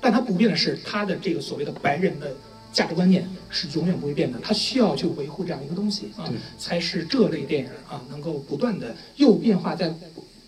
[0.00, 2.34] 但它不变的是，它的这个所谓的白人的
[2.72, 4.38] 价值观念是永远不会变的。
[4.42, 9.94] 它需要去维护这样一个东西啊，才是这类电影啊能够不断的又变化，在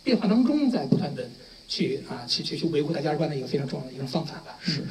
[0.02, 1.28] 变化当中在不断的
[1.68, 4.58] 去啊去去去维护大价值观的一个非常重要的一种方法吧。
[4.60, 4.82] 是，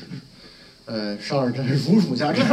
[0.86, 2.46] 呃，邵老师真是如数家珍，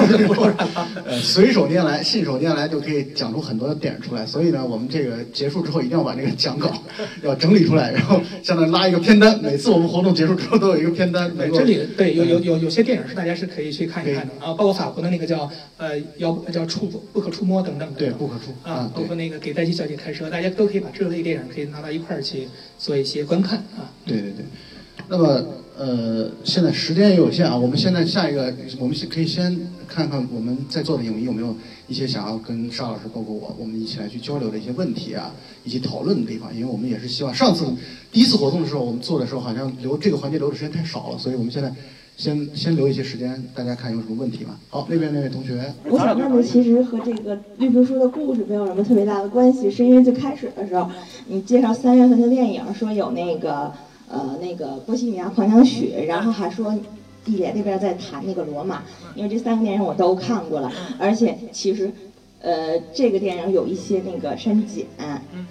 [1.04, 4.24] 呃，随手拈来，信手拈来就可以讲出很多的点儿出来。
[4.24, 6.72] 所以呢，我们这个结束之后一定要把这个讲稿
[7.22, 9.36] 要整理出来，然后相当于拉一个片单。
[9.42, 22.46] 每次我们活动结束之后都有一个片单，能对，这里对有有有有些电影是大家是可以去看一看的啊，包括法国的那个叫呃要叫触不可触摸等等的对不可触啊包括那个给黛西小姐开车，大家都可以把这类电影可以拿到一块儿去
[22.78, 23.90] 做一些观看啊。
[24.06, 24.44] 对对对。
[25.10, 25.44] 那么
[25.76, 31.52] 呃，现在时间也有限啊，我们现在下一个，我们可以先看看我们在座的影迷有没有
[31.88, 36.54] 一些想要跟沙老师，包括我，我们一起来去交流的一些问题啊，以及讨论的地方。
[36.54, 37.64] 因为我们也是希望上次
[38.12, 41.72] 第一次活动的时候，我们做的时候好像留这个环节留的时间太少了，所以我们现在
[42.16, 44.60] 先先留一些时间，大家看有什么问题吗？
[44.68, 50.88] 好，那边那位同学，我想问的其实和这个绿皮书的故事没有什么特别大的关系，是因为最开始的时候，
[51.26, 53.72] 你介绍三月份的电影，说有那个
[54.10, 56.74] 呃那个波西米亚狂想曲，然后还说
[57.24, 58.82] 地铁那边在谈那个罗马，
[59.14, 61.90] 因为这三个电影我都看过了，而且其实。
[62.42, 64.86] 呃，这个电影有一些那个删减，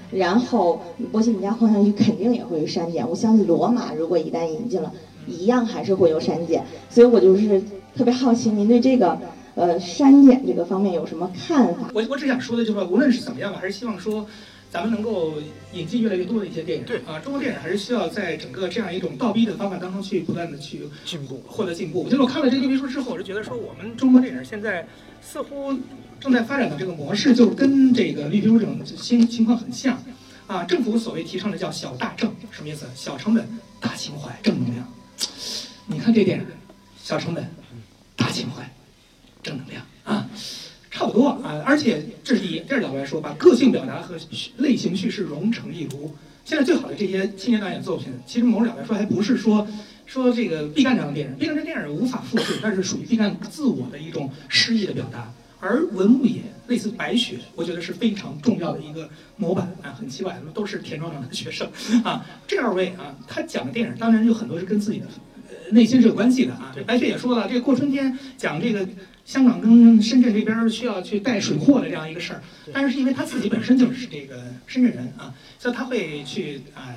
[0.09, 3.07] 然后波西米亚狂想曲肯定也会有删减。
[3.07, 4.91] 我相信罗马如果一旦引进了，
[5.27, 6.65] 一样还是会有删减。
[6.89, 7.61] 所以我就是
[7.95, 9.15] 特别好奇，您对这个
[9.53, 11.91] 呃删减这个方面有什么看法？
[11.93, 14.25] 我我只想说的就是说，无论是怎么样吧，还是希望说，
[14.71, 15.33] 咱们能够
[15.73, 16.85] 引进越来越多的一些电影。
[16.85, 21.41] 对啊，中国电影还是需要在整个这样一种倒逼的方法当中去不断的去进步。
[21.47, 22.03] 获得进步。
[22.05, 24.87] 就是我看了这个绿皮书之后，我就觉得说，我们中国电影现在
[25.21, 25.73] 似乎
[26.19, 30.01] 正在发展的这个模式，就跟这个绿皮书这种情情况很像。
[30.47, 32.87] 啊，政府所谓提倡的叫小大政，什么意思？
[32.95, 33.47] 小成本、
[33.79, 34.93] 大情怀、正能量。
[35.85, 36.45] 你看这电影，
[37.03, 37.47] 小成本、
[38.15, 38.67] 大情怀、
[39.43, 40.27] 正能量啊，
[40.99, 41.63] 差不多啊。
[41.65, 44.17] 而且这是第一，第二角度来说，把个性表达和
[44.57, 46.13] 类型叙事融成一炉。
[46.43, 49.65] 现在最好的这些青年导演作品，其实某种角度来说，还不是说
[50.05, 55.31] 说这个毕赣这样的电影，毕赣这电影无法复制，但是属于毕赣自我的一种诗意的表达。
[55.61, 61.69] 而文物野类似白雪，我觉得是非常重要的一个模板啊，很奇怪，都是田壮壮的学生
[62.03, 62.25] 啊。
[62.47, 65.05] 这二位啊，他讲的电影当然有很多是跟自己的
[65.71, 66.75] 内心是有关系的啊。
[66.87, 68.87] 白雪也说了，这个过春天讲这个
[69.29, 72.41] 香港跟深圳这边需要去带水货的这样一个事儿，
[72.73, 76.89] 但是是因为他自己本身就是这个深圳人啊，所以他会去啊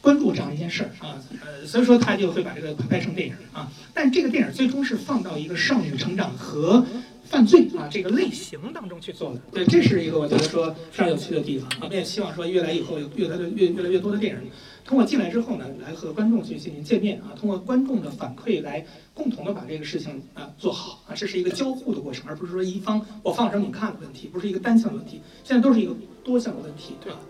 [0.00, 3.70] 关注这样一件事儿啊，呃，所以说他就会把这个拍成电影啊。
[3.92, 6.84] 但这个电影最终是放到一个少女成长和
[7.24, 11.78] 犯罪啊这个类型当中去做的，对，这是一个我觉得说非常有趣的地方啊。
[11.82, 14.50] 我们也希望说越来以后有越来的越越来越多的电影。
[14.82, 18.84] 通过进来之后呢，来和观众去进行见面啊，通过观众的反馈来
[19.14, 27.20] 共同的把这个事情啊做好啊，这是一个交互的过程，而不是说一方我放什么你看的问题，不是一个单向的问题，现在都是一个多项的问题，对吧？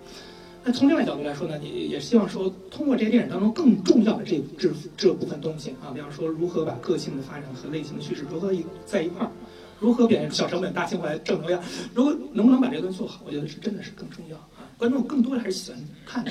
[0.63, 9.31] 那从另外角度来说呢，也也希望说通过这些电影当中更重要的这这这部分东西啊，比方说如何把个性的发展和类型的叙事如何一在一块儿，
[9.79, 11.63] 如何表现小成本大情怀正能量，
[11.95, 16.25] 如果能不能把这个东西做好，我觉得是真的是更重要啊，观众更多的还是喜欢看。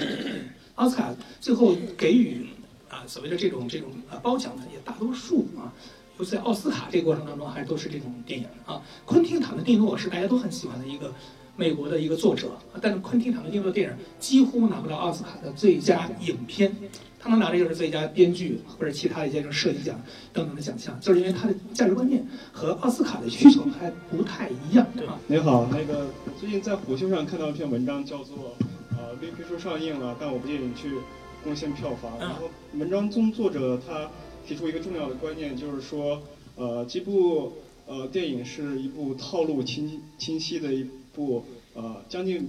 [0.75, 2.45] 奥斯卡最后给予
[2.87, 5.73] 啊所谓的这种这种啊褒奖的也大多数啊，
[6.19, 8.79] 尤其在奥斯卡这个过程当中，还都是这种电影啊。
[9.05, 11.11] 昆汀·塔伦蒂诺是大家都很喜欢的一个
[11.59, 16.73] 美国的一个作者，但是昆汀·塔伦蒂诺的电影几乎拿不到奥斯卡的最佳影片，
[17.19, 25.19] 他能拿的就是最佳编剧或者其他的一些这种设计奖等等的奖项，就是因为他的价值观念和奥斯卡的需求还不太一样啊。
[25.27, 26.07] 你好，那个
[26.39, 28.55] 最近在虎嗅上看到一篇文章，叫做。
[28.91, 30.91] 呃，绿皮书上映了，但我不建议你去
[31.41, 32.19] 贡献票房。
[32.19, 34.09] 然后文章中作者他
[34.45, 36.21] 提出一个重要的观念，就是说，
[36.57, 37.53] 呃，这部
[37.87, 40.85] 呃电影是一部套路清清晰的一
[41.19, 42.47] 部呃将近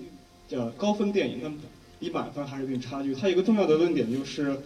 [0.50, 1.52] 呃高分电影，但
[1.98, 3.12] 离满分还是有点差距。
[3.12, 4.56] 它有一个重要的论点就是，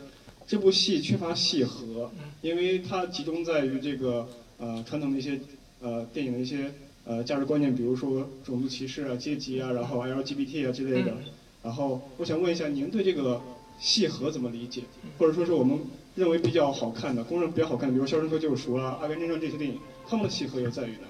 [0.46, 2.10] 这部戏缺乏戏核，
[2.42, 5.40] 因为它集中在于这个呃传统的一些
[5.80, 6.72] 呃电影的一些
[7.06, 11.14] 呃价值观念，比如说种族歧视啊、阶级啊，然后 LGBT 啊之类的。
[11.62, 13.40] 然后我想问一下，您对这个
[13.80, 14.82] 戏核怎么理解？
[15.18, 15.78] 或者说是我们
[16.14, 21.08] 认为比较好看的、公认比较好看的，比如《肖申克救赎》啊、《阿甘正传》这些电影，他们的戏核又在于哪？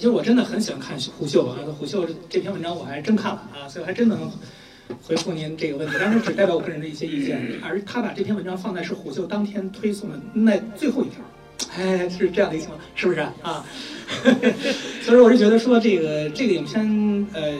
[0.00, 4.30] 其实我真的很喜欢看虎嗅啊，虎嗅这篇文章我还真看了啊，所以我还真能
[5.02, 5.94] 回复您这个问题。
[6.00, 11.22] 但是只代表我个人的一些意见，而他把这篇文章放在是虎嗅当天推送的那最后一条，
[11.76, 13.62] 哎，是这样的一个情况，是不是啊？
[15.04, 17.52] 所以我是觉得说这个这个影片呃。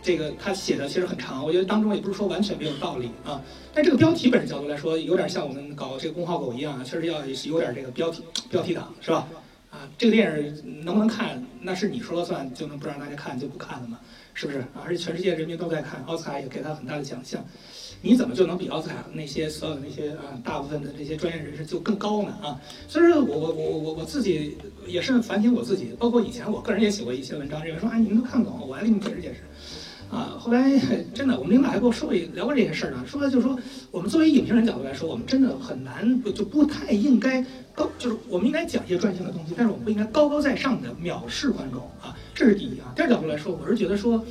[0.00, 3.42] 这个他写的其实很长，我觉得当中也不是说完全没有道理啊。
[3.74, 9.28] 但这个标题本身角度来说，有点像我们搞这个公号狗一样，确实要有点这个标题标题党，是吧？
[9.70, 13.98] 啊，这个电影能不能看，那是你说了算，就能不让大家看就不看了嘛？
[14.32, 14.64] 是不是？
[14.84, 17.44] 而且全世界人民都在看，奥斯卡也给他很大的奖项，
[18.00, 22.38] 你怎么就能比奥斯卡那些所有的那些啊大部分的这些专业人士就更高呢？
[22.42, 29.40] 啊，所以说我我我我我自己也是反省我自己，包括以前我个人也写过一些文章，认为说啊你们都看不懂，我来给你们解释解释。
[30.10, 30.78] 啊，后来
[31.12, 33.58] 真的，我们领导还跟我说过聊过这些事儿呢，说就是说，
[33.90, 37.44] 我们作为影评人角度来说，我们真的很难，就不太应该
[37.74, 42.92] 高，就是我们应该讲一些专业性的东西，但是我们不应该高高在上的藐视观众啊，这是第一啊。
[42.96, 44.24] 第二角度来说，我是觉得说，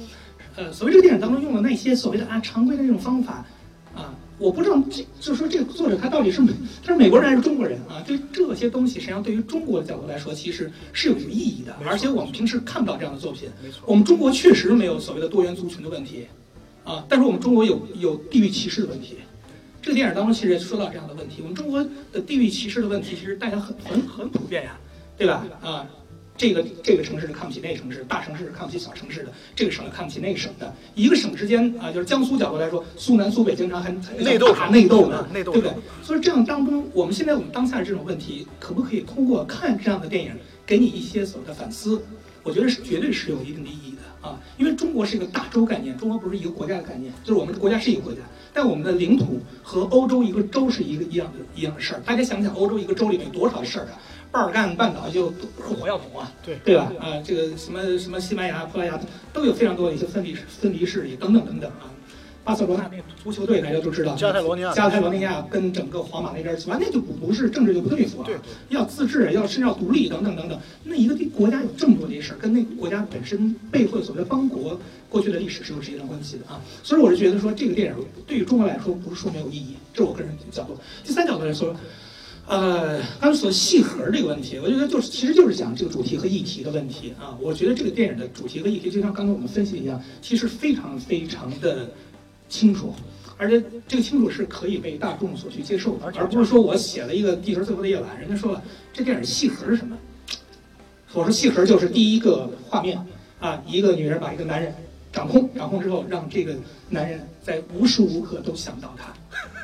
[0.55, 3.45] 呃，所谓这个电影当中用的那些所谓的啊常规的那种方法。
[3.95, 6.51] 啊我不知道这就是说这个作者他到底是美
[6.83, 8.03] 他是美国人还是中国人啊？
[8.05, 11.75] 对这些东西，实际上对于中国的角度来说，其实是有意义的。
[11.85, 13.49] 而且我们平时看不到这样的作品。
[13.63, 16.27] 没错，我们中国确实没有所谓的多元族群的问题，
[16.83, 19.17] 啊，但是我们中国有有地域歧视的问题。
[19.81, 21.37] 这个电影当中其实也说到这样的问题。
[21.41, 24.77] 我们中国的地域歧视的问题，其实大家很很很普遍呀，
[25.17, 25.47] 对吧？
[25.61, 25.87] 啊。
[26.37, 35.71] 这个这个城市看不起那个城市，大城市是看不起小城市的，这个省看不起那个省的，一个省之间啊，就是江苏角度来说，苏南苏北经常还内斗打内斗呢，对不对？
[36.03, 40.31] 所以这样当中，我们现在我们当下的这种问题，可不可以通过看这样的电影，
[40.65, 42.01] 给你一些所谓的反思？
[42.43, 48.19] 我觉得是绝对是有一定的意义的啊，因为中国是一个大洲概念，中国不是一个国家的概念，就是我们的国家是一个国家，
[48.53, 52.01] 但我们的领土和欧洲一个州是一个一样的一样的事儿。
[52.05, 53.99] 大家想想，欧洲一个州里面有多少事儿啊？
[54.31, 56.91] 巴尔干半岛就火药桶啊，对对吧？
[56.99, 58.99] 啊，这个什么什么西班牙、葡萄牙
[59.33, 61.89] 都有非常多的一些分离分离势力等等等等啊。
[62.43, 68.29] 巴塞罗那那足球队大家都知道，加泰罗尼亚，加泰罗尼亚跟整个皇马那边完全就不不是政治就不对付了，
[68.69, 70.57] 要自治，要甚至要独立等等等等。
[70.85, 76.61] 那一个地国家有这么多的事儿，跟那个国家本身背后所谓的邦国过去的历史是有直接的关系的啊。
[76.83, 80.77] 所以我是觉得说，这个电影对于中国来说不是说没有意义，这是我个人角度。
[81.03, 81.75] 第三角度来说。
[82.47, 87.37] 呃，刚才说戏核这个问题，我觉得就是其实就是讲这个主题和议题的问题啊。
[87.41, 91.89] 我觉得这个电影的主题和议题，就像刚才我们分析一样，其实非常非常的
[92.47, 92.93] 清楚，
[93.35, 99.97] 而且这个清楚是可以被大众所去接受的，而不是说我写了一个《地球最后的夜晚》，人家说了这电影戏核是什么？
[101.11, 102.97] 我说戏核就是第一个画面
[103.41, 104.73] 啊，一个女人把一个男人
[105.11, 106.55] 掌控，掌控之后让这个
[106.89, 109.13] 男人在无时无刻都想到她。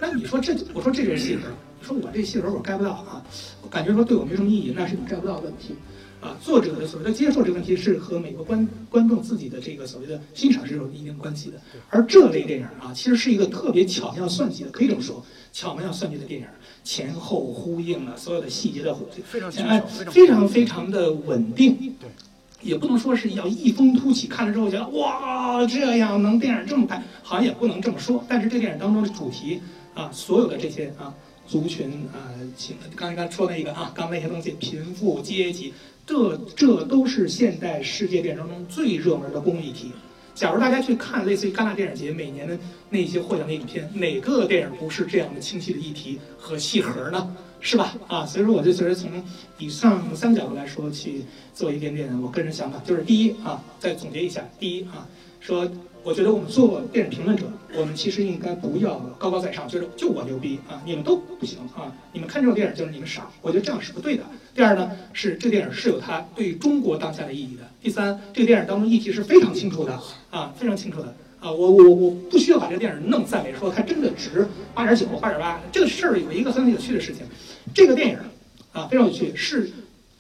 [0.01, 1.43] 那你说这，我说这是戏文，
[1.83, 3.21] 说我这戏文我盖不到啊，
[3.61, 5.75] 我感觉说对我没什么意义，那是你盖不到的问题。
[6.21, 11.59] 啊，作者的所谓的接受这个问题是和每个观观众自己的这个所谓的欣赏是有一定关系的。
[11.89, 15.21] 而这类电影啊，其实是一个特别巧妙算计的，可以这么说，
[15.51, 16.47] 巧妙算计的电影，
[16.81, 21.75] 前后呼应了所有的细节的，非常非常非常的稳定。
[21.99, 22.09] 对，
[22.61, 28.23] 也不能说是要异风突起，看了之后觉得哇，这样能电影这么拍，好像也不能这么说。
[28.29, 29.59] 但是这电影当中的主题
[29.93, 31.13] 啊，所有的这些啊
[31.47, 32.31] 族群啊，
[32.95, 35.73] 刚才刚才说那个啊，刚那些东西，贫富阶级。
[36.05, 39.91] 这这都是现代世界电影当中最热门的公益题。
[40.35, 47.33] 假如大家去看类似于戛纳电影节每年的那些获奖的影片，哪个电影不是这样的清晰的议题和戏核呢？
[47.61, 47.95] 是吧？
[48.07, 49.09] 啊，所以说我就觉得从
[49.57, 51.21] 以上三个角度来说去
[51.53, 55.07] 做一点点我个人想法，就是第一啊，再总结一下，第一啊，
[55.39, 55.65] 说。
[56.03, 57.45] 我觉得我们做电影评论者，
[57.75, 64.23] 我们其实应该不要高高在上，就是就我牛逼啊，你们都不行啊，你们看这种电影就是你们傻，我觉得这样是不对的。
[64.53, 67.63] 第二呢，是这个电影是有它对中国当下的意义的。
[67.81, 69.97] 第三，这个电影当中议题是非常清楚的
[70.29, 75.61] 啊，非常清楚的啊，我我我不需要把这个电影弄赞美，说它真的值八点九、八点八。
[75.71, 77.25] 这个事儿有一个很有趣的事情，
[77.73, 78.17] 这个电影
[78.73, 79.71] 啊非常有趣，是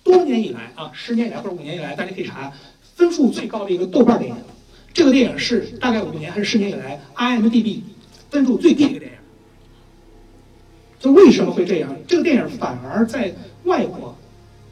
[0.01, 2.53] 多年以来啊，十年以来或者五年以来，大家可以查
[2.95, 4.35] 分数最高的一个豆瓣电影。
[4.93, 7.81] 这个电影是大概五年还是十年以来 IMDB
[8.29, 9.17] 分数最低的一个电影。
[10.99, 11.93] 就为什么会这样？
[12.07, 13.33] 这个电影反而在
[13.63, 14.15] 外国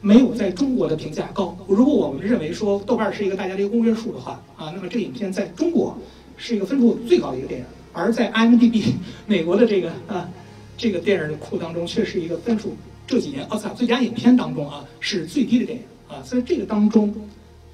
[0.00, 1.56] 没有在中国的评价高。
[1.68, 5.98] 如果我们认为说豆瓣是一个大家的一个公约数的话啊，那么这个影片在中国
[6.36, 8.94] 是一个分数最高的一个电影，而在 IMDB
[9.26, 10.30] 美国的这个啊
[10.78, 16.22] 这个电影的库当中却是一个分数这几年奥斯卡最佳影片当中啊是最低的电影啊。
[16.24, 17.14] 所以这个当中，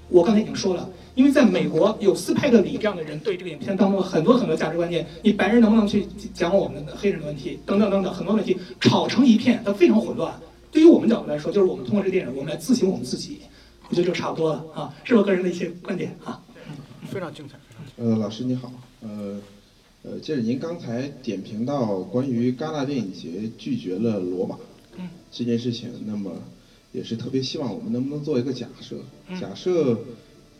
[0.08, 0.88] 我刚才已经说了。
[1.18, 10.32] 因为在美国有斯派克里这样的人对这个影片当中很多很多价值观念，你白人能不能去讲我们的黑人的问题等等等等很多问题吵成一片，它非常混乱。
[10.70, 13.40] 对于我们角度来说，就是我们通过这个电影，我们来自省我们自己，
[13.88, 16.40] 我觉得就差不多了啊，是我个人的一些观点啊。
[17.08, 17.56] 非常精彩。
[17.96, 19.40] 呃，老师你好，呃
[20.04, 24.56] 呃，接着您刚才点评到关于戛纳电影节拒绝了罗马
[25.32, 26.30] 这件事情，那么
[26.92, 28.98] 也是特别希望我们能不能做一个假设，
[29.40, 29.98] 假设。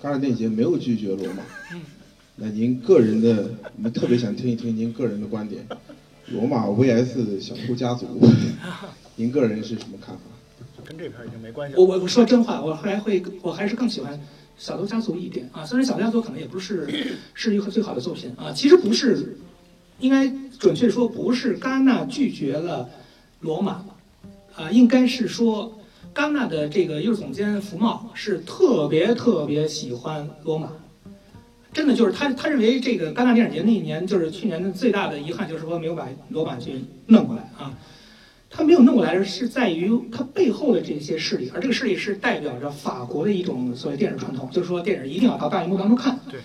[0.01, 1.43] 戛纳电影节没有拒绝罗马，
[2.37, 5.67] 那您个人的，我们特别想听一听您个人的观点，
[6.29, 8.07] 罗马 VS 小偷家族，
[9.17, 10.21] 您个人是什么看法？
[10.85, 11.75] 跟这片已经没关系。
[11.77, 14.19] 我我我说真话，我还会我还是更喜欢
[14.57, 15.67] 小偷家族一点啊。
[15.67, 19.37] 虽然小偷家族可能也不是是一个最好的作品啊，其实不是，
[19.99, 22.89] 应该准确说不是戛纳拒绝了
[23.41, 23.85] 罗马，
[24.55, 25.75] 啊，应该是说。
[26.19, 30.73] 戛纳的这个艺术总监福茂是特别特别喜欢罗马，
[31.73, 36.73] 真的就是他他认为这个戛纳电影节那一年就是去年的最大的遗憾就是说没有把罗马去
[37.07, 37.73] 弄过来啊，
[38.51, 46.19] 他没有弄过来是在于他背后的这些势力，而这个势力是代表着法国的一种所谓电影传统，就是说电影一定要到大荧幕当中看。
[46.29, 46.41] 对，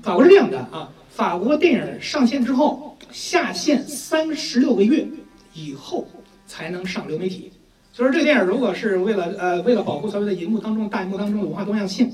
[0.00, 5.06] 法国是这样的啊，法国电影上线之后下线三十六个月
[5.52, 6.08] 以后
[6.46, 7.52] 才能上流媒体。
[7.96, 12.12] 就是这个电影，如果是为了呃为了保护所谓的银幕当中大银幕当中的文化多样性，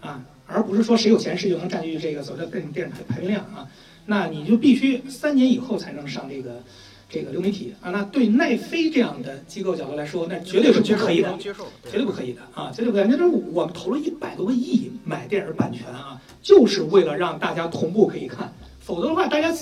[0.00, 3.68] 啊，而不是说谁有钱谁就能占据这个所谓的电影电影排排片量啊，
[4.06, 6.60] 那你就必须三年以后才能上这个
[7.08, 7.90] 这个流媒体啊。
[7.90, 11.52] 那对奈飞这样的机构角度来说，那绝对是不可以的，绝
[11.98, 13.06] 对不可以的啊，绝对不可以。
[13.08, 19.52] 那就是我们投了一百多个亿买电影版权啊，就是为了让大家同步可以看，否则的话，大家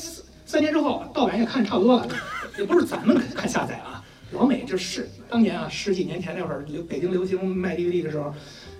[0.46, 2.08] 三年之后盗版也看差不多了，
[2.56, 3.99] 也不是咱们看下载啊。
[4.32, 8.32] 老美就是当年啊，十几年前那会儿流北京流行卖 DVD 的时候，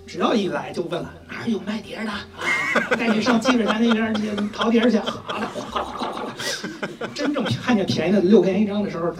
[0.05, 2.11] 只要一来就问了哪儿有卖碟的？
[2.11, 2.25] 啊，
[2.97, 4.97] 带你上积水潭那边去淘碟去。
[4.97, 5.49] 好了，
[7.13, 9.13] 真正看见便宜的六块钱一张的时候，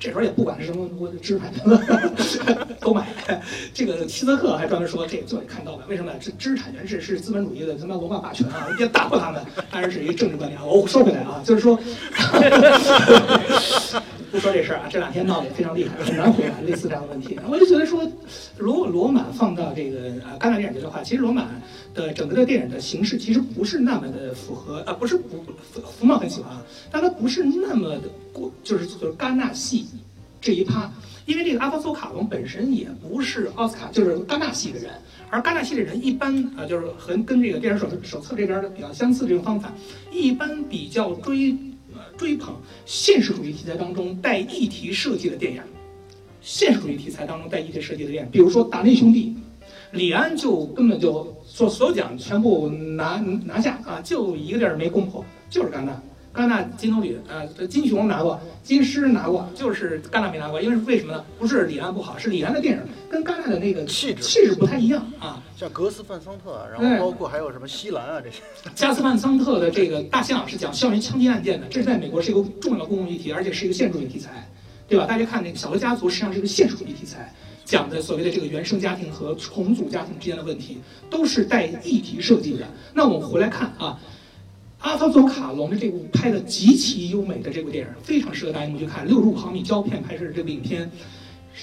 [0.00, 1.62] 这时候也不管是什么我知识产权
[2.80, 3.06] 都买。
[3.72, 6.10] 这个希泽克还专门说这就得看盗版，为什么？
[6.20, 9.40] 这知识产权是是资本主义的他妈文化霸权啊，一定要打破他们。
[9.70, 10.60] 当然是一个政治观点。
[10.66, 11.78] 我说回来啊，就是说。
[14.32, 17.38] 不说这事儿啊，这两天闹得也非常厉害，很难回答类似这样的问题。
[17.46, 18.02] 我就觉得说，
[18.56, 21.48] 如果罗马放到这个啊戛纳电影节的话，其实罗马
[21.94, 25.42] 的整个的电影的形式其实不是那么的符合啊，不是不
[25.82, 29.86] 福茂很喜欢啊，但它不是那么的过，就是就是戛纳系
[30.40, 30.90] 这一趴，
[31.26, 34.90] 因为这个阿方索卡隆本身也不是奥斯卡，就是戛纳系的人，
[35.30, 39.72] 而戛纳系的人一般啊，就是和跟这个电影手手册这边的比较相似这种方法，
[40.12, 41.56] 一般比较追。
[42.16, 42.54] 追捧
[42.84, 45.62] 现实主义题材当中带议题设计的电影，
[46.40, 49.34] 现实主义题材当中带议题设计的电影，比如说《达内兄弟》，
[49.92, 56.00] 李安就根本就所所有奖全部拿拿下啊，就一个地儿没攻破，就是戛纳。
[56.34, 61.22] 戛纳金棕榈，呃，金熊拿过，金狮拿过，就是戛纳没拿过，因为为什么呢？
[61.38, 65.42] 不是李安不好，是李安的电影跟戛纳的那个气质气质不太一样啊。
[65.54, 68.38] 像格斯范桑特，然后包括还有什么西兰啊这些，
[68.74, 74.50] 加斯范桑特的这个大象是讲校园枪击案件的，这是在美国是一个重要的公共议题，而且是一个现实主义题材，
[74.88, 75.04] 对吧？
[75.04, 77.30] 大家看那个《小偷家族》实际上是一个现实主义题材，
[77.72, 80.76] 讲的所谓的这个原生家庭和重组家庭之间的问题，
[81.08, 82.68] 都是带议题设计的。
[82.92, 83.98] 那我们回来看啊，
[84.80, 90.90] 阿方索卡隆的这部拍的极其优美的这部电影，非常适合大荧幕去看，六十五毫米胶片拍摄的这部影片。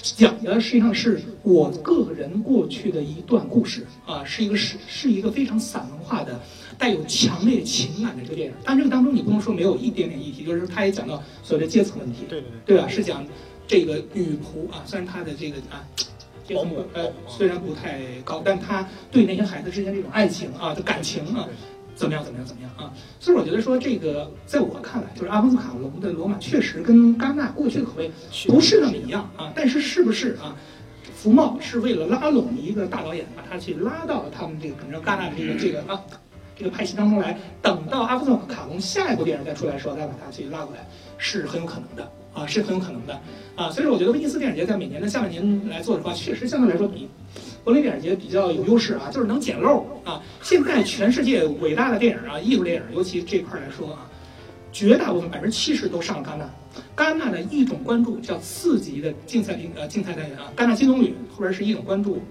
[0.02, 6.40] 讲的实际上是我个人过去的一段故事啊，是一个是是一个非常散文化的、
[6.76, 8.54] 带有强烈情感的这个电影。
[8.64, 12.88] 但这个当中你不能说没有一点点议题，就是他也讲到所谓的阶层问题，对对对对吧？
[12.88, 13.24] 是讲
[13.70, 15.78] 这个女仆啊，虽然她的这个啊。
[16.52, 21.48] 保姆呃，虽然不太高，但她对那些孩子之间这种爱情啊的感情啊，
[21.94, 22.92] 怎么样怎么样怎么样啊？
[23.20, 28.10] 所以我觉得说这个，在我看来，就是阿方斯卡隆的《罗马》确实跟戛纳过去的口味
[28.48, 29.52] 不是那么一样啊。
[29.54, 30.56] 但是是不是啊？
[31.14, 36.02] 福茂是为了拉拢一个大导演，把他去拉到他们这个整个戛纳的这个这个啊
[36.56, 40.84] 这个派系当中来，等到阿方斯卡隆下一部电影再出来的时候，再把他去拉过来，
[41.16, 43.20] 是很有可能的啊，是很有可能的
[43.56, 43.70] 啊。
[43.70, 47.08] 所以说，我觉得威尼斯电影节在每年的下半年来做的话，确实相对来说比
[47.64, 50.22] 柏林电影节比较有优势啊，就是能捡漏啊。
[50.42, 54.06] 现在全世界伟大的电影啊，艺术电影，尤其这块儿来说啊，
[54.72, 56.48] 绝大部分百分之七十都上了戛纳。
[56.96, 62.22] 戛纳的一种关注叫次级的竞赛评呃竞赛单元啊，戛纳金棕榈后边是一种关注，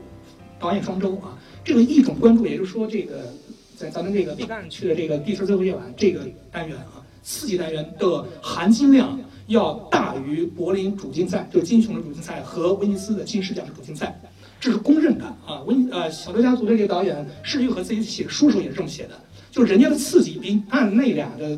[0.57, 3.33] 导演双周啊，这个一种关注，也就是说这个
[3.75, 9.19] 在咱们这个毕赣去的这个《地球最后夜晚》这个单元啊，四级单元的含金量
[9.49, 14.17] 要大于柏林主竞赛，就是金熊的主竞赛和威尼斯的金狮奖的主竞赛。
[14.61, 15.61] 这是公认的啊！
[15.65, 19.11] 温呃，小偷家族的这个导演施玉和自己写书时候也是这么写的，
[19.49, 21.57] 就是人家的刺激比按那俩的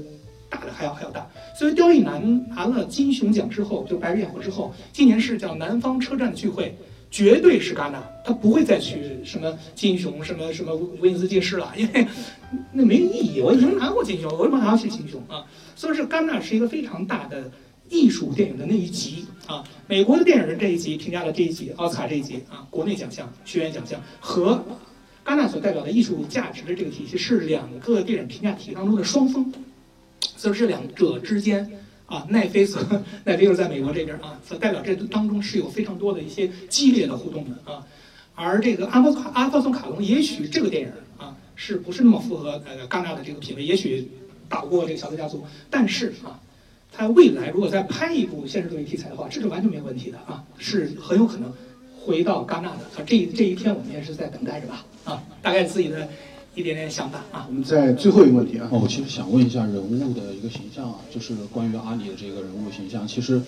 [0.50, 1.28] 大的还要还要大。
[1.58, 6.78] 所以刁亦男拿了金熊奖之后，就白日焰火之后，今年是叫南方车站的聚会，
[7.10, 12.08] 绝对是戛纳，他不会再去什么金熊、什么什么威尼斯金狮了，因为
[12.72, 13.42] 那没意义。
[13.42, 15.44] 我已经拿过金熊，我为什么还要去金熊啊？
[15.76, 17.52] 所以说，戛纳是一个非常大的。
[17.92, 24.64] 艺术电影的那一集啊，美国的电影人这一集评价了这一集奥斯卡这一集啊，国内奖项、学院奖项和
[25.26, 29.52] 戛纳所代表的艺术价值的这个体系是两个电影评价体系当中的双峰，
[30.38, 31.70] 所以这两者之间
[32.06, 32.82] 啊，奈飞所
[33.26, 37.86] 奈飞又是在美国这边啊，所代表这当中是有非常多的一些激烈的互动的啊，
[38.36, 44.10] 而这个阿方卡阿方松卡隆，也许这个电影啊是不是那么符合呃戛纳的这个品味，也许
[44.48, 46.40] 打不过这个小偷家族，但是啊。
[46.92, 51.52] 他未来如果再拍一部现实主义题材的话，这是完全没有问题的啊，是很有可能
[52.00, 53.02] 回到戛纳的他。
[53.04, 56.08] 这这一天我们也是在等待着吧啊，大概自己的
[56.54, 57.46] 一点点想法啊。
[57.48, 63.42] 我们在最后一个问题啊，哦，我其实想问一下人物的一个形象啊，就是关于阿里的这个人物形象，其实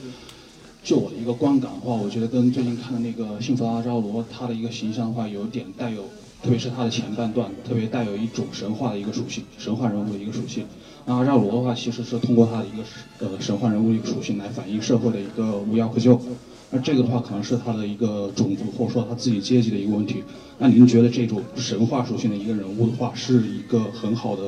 [0.82, 6.04] 就我的一个观感的话，我觉得跟最近看的那个《幸福的阿扎罗》他的一个形象的话，有点带有，
[6.42, 10.66] 特别是他的前半段，特别带有一种神话的一个属性，神话人物的一个属性。
[11.06, 12.84] 那阿扎罗的话，其实是通过他的一个
[13.20, 16.20] 呃神话人物一个属性来反映社会的一个无药可救。
[16.72, 20.24] 那这个的话，可能是他的一个种族或者说他自己阶级的一个问题。
[20.58, 24.44] 那您觉得这种神话属性的一个人物的话，是一个很好的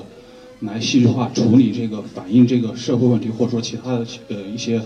[0.62, 4.82] 来戏剧化处理这个反映这个社会问题，或者说其他的呃一些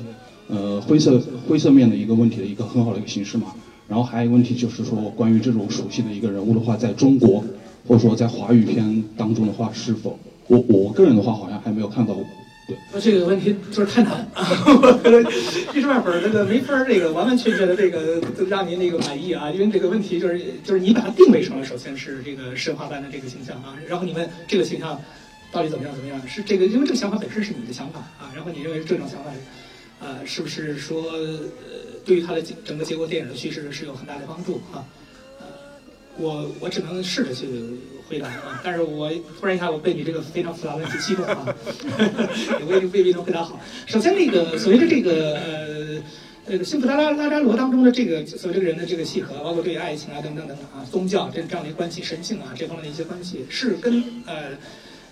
[0.47, 3.53] 呃灰色灰色面的一个问题的一个很好的一个形式嘛？
[3.87, 7.43] 然后还有一个问题就是说，关于这种属性的一个人物的话，在中国
[7.87, 10.17] 或者说在华语片当中的话，是否？
[10.49, 12.25] 我我个人的话好像还没有看到过，
[12.67, 12.75] 对。
[12.91, 15.21] 那这个问题就是太难啊，我觉得
[15.73, 18.19] 一时半会儿这个没法儿这个完完全全的这个
[18.49, 24.99] 让您那个满意啊，因为这个问题就是就是你把它定位成了首先是这个神话般的这个形象啊，然后你问这个形象
[25.51, 29.31] 到底怎么样怎么样，是这个因为这个想法本身是你的想法啊，然后你认为这种想法，
[29.99, 31.39] 呃，是不是说呃
[32.03, 34.81] 对于它的整个结果电影的叙事是有很大的帮助啊？
[36.19, 37.47] 我我只能试着去。
[38.09, 38.59] 回答啊！
[38.63, 39.07] 但是我
[39.39, 41.55] 突然一下，我被你这个非常复杂的问题激动啊，
[42.67, 43.61] 我也未必能回答好。
[43.85, 46.01] 首先，那个所谓的这个呃
[46.47, 54.57] 呃《辛普达拉拉扎罗》当中的这个所谓这个人的这个契合，包括对爱情啊等等等等啊，宗教这这样的一个关系、神性啊这方面的一些关系，是跟呃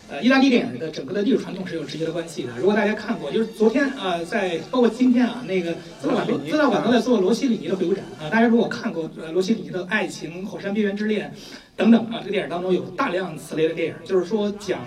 [0.10, 2.50] 呃意大利电影的整个的历史传统是有直接的关系的。
[2.58, 11.34] 如果大家看过，就是昨天啊，在包括今天啊，那个资料馆都资料馆都在做罗西里尼的回顾展啊，大家如果看过呃罗西里尼的《爱情》《火山边缘之恋》。
[11.78, 14.80] 等等啊，这个电影当中有大量此类的电影，就是说讲，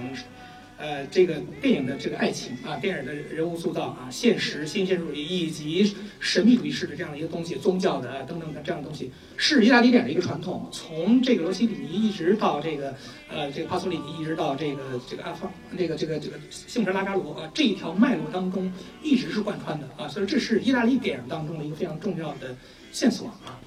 [0.80, 10.66] 呃，这个电影的这个爱情啊，电影的人物塑造啊，现实、新鲜主义以及神秘主义式的这样的一个东西，宗教的等等的这样的东西，是意大利电影的一个传统。
[10.72, 12.94] 从这个罗西里尼一直到这个
[13.28, 18.72] 呃这个帕索里尼，一直到这个这个阿方这个这个这个幸福拉扎罗啊这一条脉络当中，
[19.02, 20.08] 一直是贯穿的啊。
[20.08, 22.56] 所以这是意大利电影当中的一个非常重要的
[22.90, 23.60] 线索啊。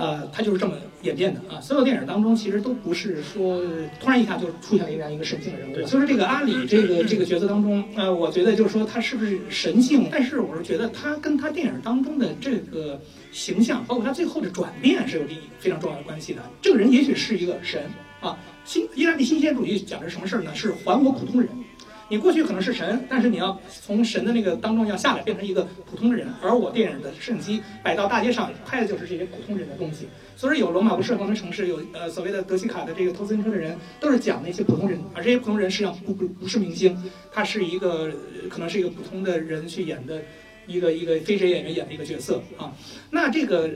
[0.00, 1.60] 呃，它就是这么演变的啊。
[1.60, 3.62] 所有电影当中其实都不是说
[4.00, 5.74] 突然一下就出现了这样一个神性的人物。
[5.86, 10.08] 所以说这个阿里这个这个角色当中，呃，我觉得就是说他是不是神性？
[10.10, 12.98] 但是我是觉得他跟他电影当中的这个
[13.30, 16.42] 形象，包括他最后的转变是有利益非常重要的关系的。
[16.62, 17.82] 这个人也许是一个神
[18.20, 18.38] 啊。
[18.64, 20.54] 新意大利新鲜主义讲的是什么事儿呢？
[20.54, 21.48] 是还我普通人。
[22.10, 26.26] 你过去可能是神，但是你要从神的那个当中要下来，变成一个普通的人。
[26.42, 30.08] 而我电影的摄影机摆到大街上拍的就是这些普通人的东西。
[30.36, 35.00] 所以有罗马不设防的城市，有呃所谓的德西卡的这个偷自行车的人，都是讲那些普通人。
[35.14, 37.00] 而这些普通人实际上不不不是明星，
[37.30, 38.10] 他是一个
[38.48, 40.20] 可能是一个普通的人去演的
[40.66, 42.72] 一个一个非职业演员演的一个角色啊。
[43.10, 43.70] 那这个。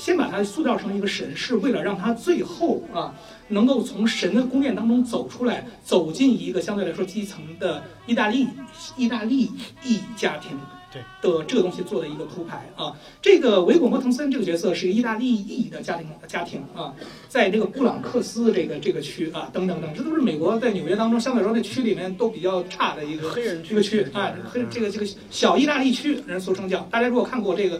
[0.00, 3.14] 先把他塑造成一个神，是为了让他最后啊，
[3.48, 8.48] 能够从神的宫殿当中走出来，走进一个相对来说基层的意大利
[8.96, 9.50] 意大利
[9.84, 10.58] 裔家庭
[10.90, 12.96] 对的这个东西做的一个铺排啊。
[13.20, 16.94] 这个维果莫滕森这个角色是意大利裔的家庭家庭啊，
[17.28, 26.80] 在这个布朗克斯这个这个区啊，等等等，这都是美国在纽约当中相对来说那区里面都比较差的一个黑人这个区啊，黑这个这个小意大利区人俗称叫。
[26.90, 27.78] 大家如果看过这个。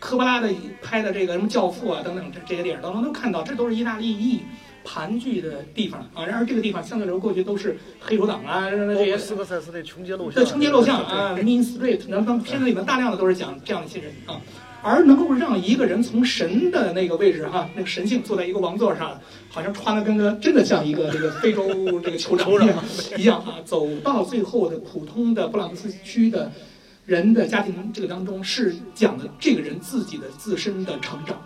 [0.00, 0.48] 科波拉的
[0.82, 4.40] 拍的这个什么教父啊等等这这些电影当中都看到，这都是意大利裔
[4.82, 6.24] 盘踞的地方啊。
[6.24, 9.18] 然而这个地方相对来说过去都是黑手党啊 这些。
[9.18, 10.32] 斯科塞斯那穷街陋巷。
[10.32, 14.40] 对穷街陋巷啊， Mean Street，那当片子里面大量的都是讲这样的一些人啊。
[14.82, 19.20] 而能够让一个人从神的那个位置哈，那个神性坐在一个王座上，
[19.50, 21.68] 好像穿的跟个真的像一个这个非洲
[22.00, 22.84] 这个酋长一样
[23.18, 26.50] 一样啊，走到最后的普通的布朗克斯区的。
[27.10, 31.36] 人的家庭这个当中是讲的这个人自己的自身的成长，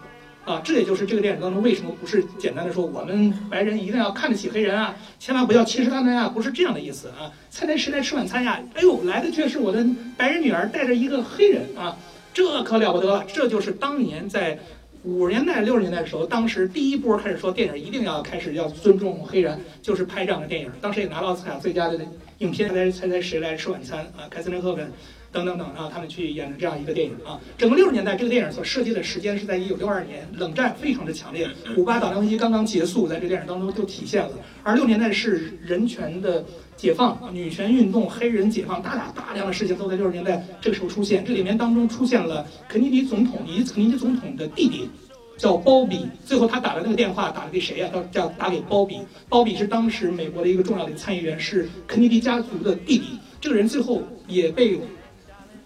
[0.45, 7.33] 啊，这也就是这个电影当中为什么不是简单的说我们白人一定要看得起黑人啊，千万不要歧视他们啊，不是这样的意思啊。
[7.49, 8.61] 菜单谁来吃晚餐呀？
[8.75, 9.83] 哎呦，来的却是我的
[10.19, 11.97] 白人女儿带着一个黑人啊，
[12.35, 13.25] 这可了不得了。
[13.27, 14.59] 这就是当年在
[15.03, 20.71] 五十年代六十年代的时候，当时第一波开始说电影一定要开始要尊重黑人，就是拍这样的电影。
[20.83, 21.99] 当时也拿了奥斯卡最佳的
[22.41, 22.69] 影片。
[22.69, 24.29] 猜猜猜谁来吃晚餐啊？
[24.29, 24.93] 凯瑟琳赫本。
[25.35, 34.31] 等等等啊，他们去演的这样一个电影啊，整个六十年代这个电影所设计的时间是在一九六二年，冷战非常的强烈，古巴导弹危机刚刚结束，在这个电影当中就体现了。
[34.63, 36.45] 而六年代是人权的
[36.77, 41.25] 解放，女权运动、黑人解放，大大大量的事情都在六十年代这个时候出现。
[41.25, 44.89] 这里面当中出现了肯尼迪总统以及肯尼迪总统的弟弟，
[45.37, 46.07] 叫鲍比。
[46.25, 47.91] 最后他打的那个电话打的给谁呀？
[47.93, 49.01] 叫叫打给鲍比。
[49.29, 53.19] 鲍比是当时美国的一个重要的参议员，是肯尼迪家族的弟弟。
[53.41, 54.79] 这个人最后也被。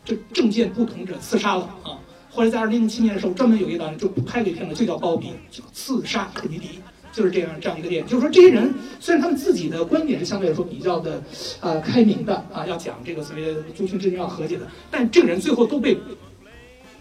[0.08, 2.00] 就政见不同者刺杀了啊！
[2.30, 6.78] 后来在二零零七年的时候，专门有一档就拍了一片子，就叫《包比》，叫刺杀肯尼迪，
[7.12, 8.08] 就是这样这样一个电影。
[8.08, 11.22] 就是说，这些人虽然他们自己的观点是相对来说比较的，
[11.60, 15.98] 呃，开明的啊，要讲这个所谓的族群之间要和解的，但这个人最后都被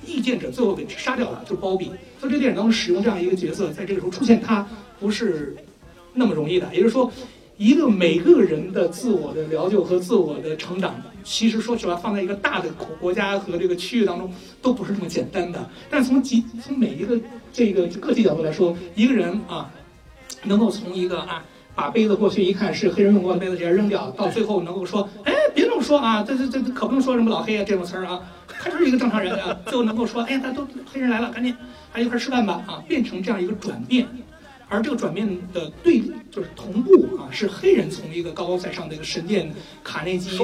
[0.05, 1.85] 意见者最后给杀掉了，就是包比。
[2.19, 4.67] 所以，这电影当中使用这样一个角色，在这个时候出现，他
[4.99, 5.55] 不是
[6.13, 6.67] 那么容易的。
[6.73, 7.09] 也就是说。
[7.59, 10.95] 一个每个人的自我的疗救和自我的成长，
[11.29, 12.69] 其实说实话，放在一个大的
[13.01, 15.69] 国家和这个区域当中，都不是这么简单的。
[15.89, 17.19] 但从几从每一个
[17.51, 19.69] 这个个体角度来说，一个人啊，
[20.43, 21.43] 能够从一个啊
[21.75, 31.53] 把杯子过去一看是黑人用过的杯子直接扔掉，到最后能够说，哎，别这么说啊，这这这可不能说什么老黑啊这种词儿啊，他就是一个正常人啊，最后能够说，哎，他都黑人来了，赶紧
[31.91, 34.07] 还一块吃饭吧啊，变成这样一个转变。
[34.69, 39.49] 而这个转变的对就是同步啊，是黑人从一个高高在上的一个神殿
[39.81, 40.37] 卡内基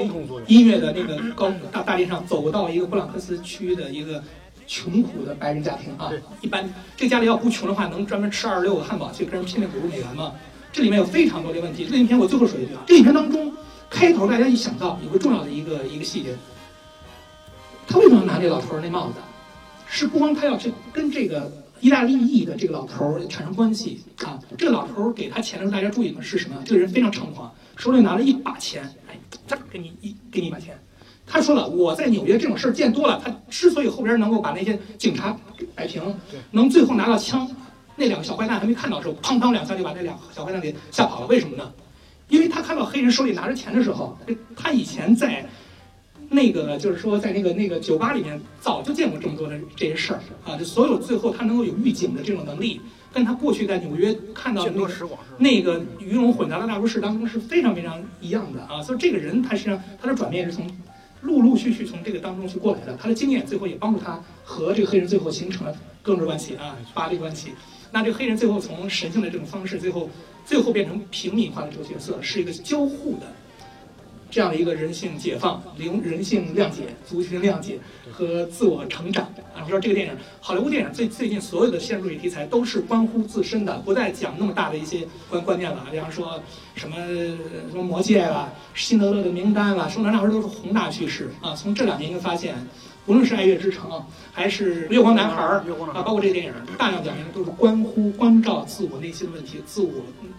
[0.47, 4.23] 音乐的那个高大大殿上走到一个布朗克斯区的一个
[4.65, 6.09] 穷苦的白人家庭啊。
[6.39, 10.31] 一般这家里要不穷的话，能专门吃二十六个汉堡去跟人拼命五十美元吗？
[10.71, 11.85] 这里面有非常多的问题。
[11.85, 13.51] 这影片我最后说一句啊，这影片当中
[13.89, 16.33] 开头大家一想到有个重要的一个一个细节，
[17.85, 19.15] 他为什么要拿这老头那帽子？
[19.89, 21.51] 是不光他要去跟这个。
[21.83, 26.21] 意大利裔的这个老头儿产生关系啊，这个老头儿给他钱的时候，大家注意吗？
[26.21, 26.55] 是什么？
[26.63, 30.79] 这个人非常猖狂，手里拿了一把钱，哎，这给你一给你一把钱。
[31.27, 33.21] 他说了，我在纽约这种事儿见多了。
[33.21, 35.37] 他之所以后边能够把那些警察
[35.75, 36.01] 摆平，
[36.51, 37.45] 能最后拿到枪，
[37.97, 41.27] 那两个小坏蛋还没看到的时候，砰砰两枪就把那两个小坏蛋给吓跑了。
[41.27, 41.69] 为什么呢？
[42.29, 44.17] 因为他看到黑人手里拿着钱的时候，
[44.55, 45.45] 他以前在。
[46.33, 52.81] 那个就是说，在那个那个酒吧里面，早就见过这么多的这些事儿啊，就所有最后他能够有预警的这种能力，
[53.13, 54.89] 跟他过去在纽约看到的那个
[55.37, 58.81] 那个鱼龙混杂的大都市当中是非常非常一样的啊。
[58.81, 60.67] 所以这个人他实际上他的转变是从
[61.21, 67.51] 陆陆续续从这个当中去过来的，他的经验最后也帮助他和这个黑人最后形成了哥们关系啊，巴黎关系。
[67.91, 70.09] 那这个黑人最后从神性的这种方式，最后
[70.43, 73.31] 最后变成平民化的这个角色，是一个交互的。
[74.33, 77.77] 这样的一个人性解放、灵人性谅解、族群谅解
[78.11, 79.61] 和自我成长啊！
[79.63, 85.85] 我说这个电影，好莱坞电影最最近所有的现实主义题材都是关乎自身的，不再讲那么大的一些观观念了。
[85.91, 86.41] 比方说
[86.73, 86.95] 什么
[87.69, 91.53] 什么魔戒啦、辛德勒的名单啦，说那那会儿都是宏大叙事啊。
[91.55, 92.55] 从这两年就发现，
[93.05, 95.63] 无论是爱乐之城还是月光男孩儿
[95.93, 99.91] 啊，包括这个电影，大量讲明都是关乎关照自我内心的问题、自我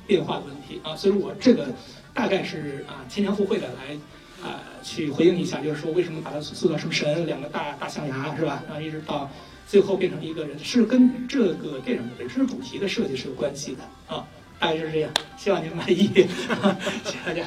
[0.05, 0.97] 变化的问题啊。
[0.97, 1.69] 所以我这个。
[2.15, 8.63] 大概是啊，牵强附会的来，啊，去回应一下，就是说为什么把它塑造成神，两个大大象牙是吧？
[8.69, 9.29] 然后一直到
[9.67, 14.25] 最后变成一个人，是跟这个电影本身主题的设计是有关系的啊。
[14.61, 17.43] 大概就是这样，希望您满意，谢谢大家。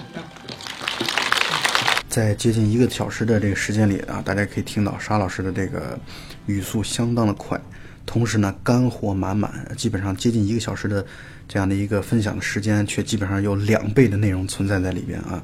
[2.09, 5.97] 在接近一个小时的这个时间里啊，大家可以听到沙老师的这个
[6.45, 7.59] 语速相当的快，
[8.05, 11.05] 同时呢干货满满，基本上接近一个小时的。
[11.47, 15.41] 这样的一个分享的时间，却基本上有两倍的内容存在在里边啊，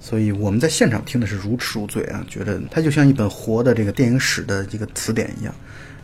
[0.00, 5.54] 所以我们在现场听的是如痴如醉啊，觉得它就像一本活的这个电影史的一个词典一样，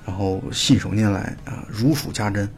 [0.06, 2.48] 然后信手拈来啊，如数家珍。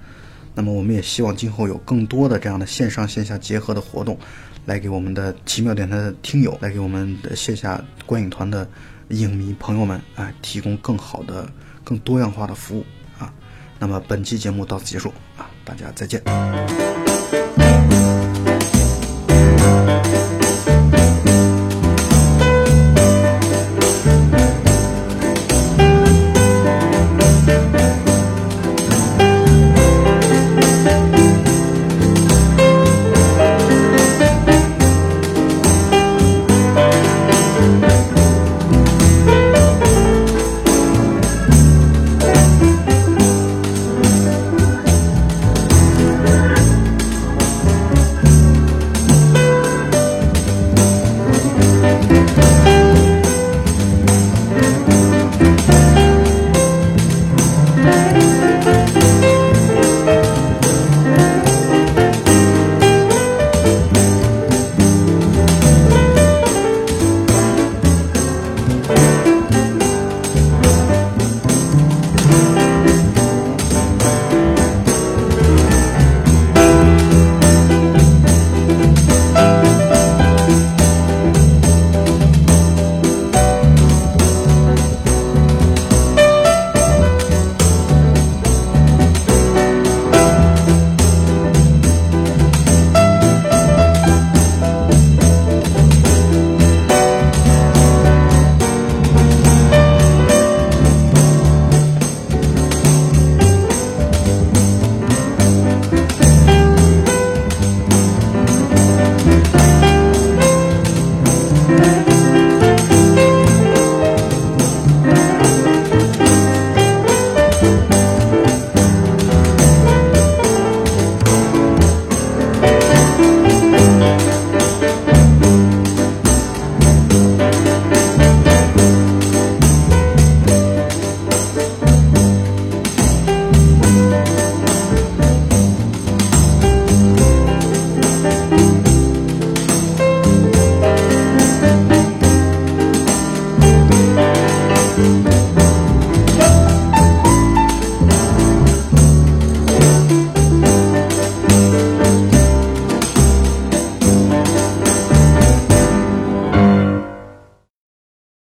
[0.54, 4.18] 那么我们也希望今后有更多的这样的线上线下结合的活动，
[4.66, 8.68] 来给我们的奇妙电台的听友，来给我们的线下观影团的
[9.08, 11.50] 影迷朋友们啊，提供更好的、
[11.82, 12.84] 更多样化的服务
[13.18, 13.32] 啊。
[13.78, 15.50] 那么本期节目到此结束啊。
[15.64, 17.03] 大家再见。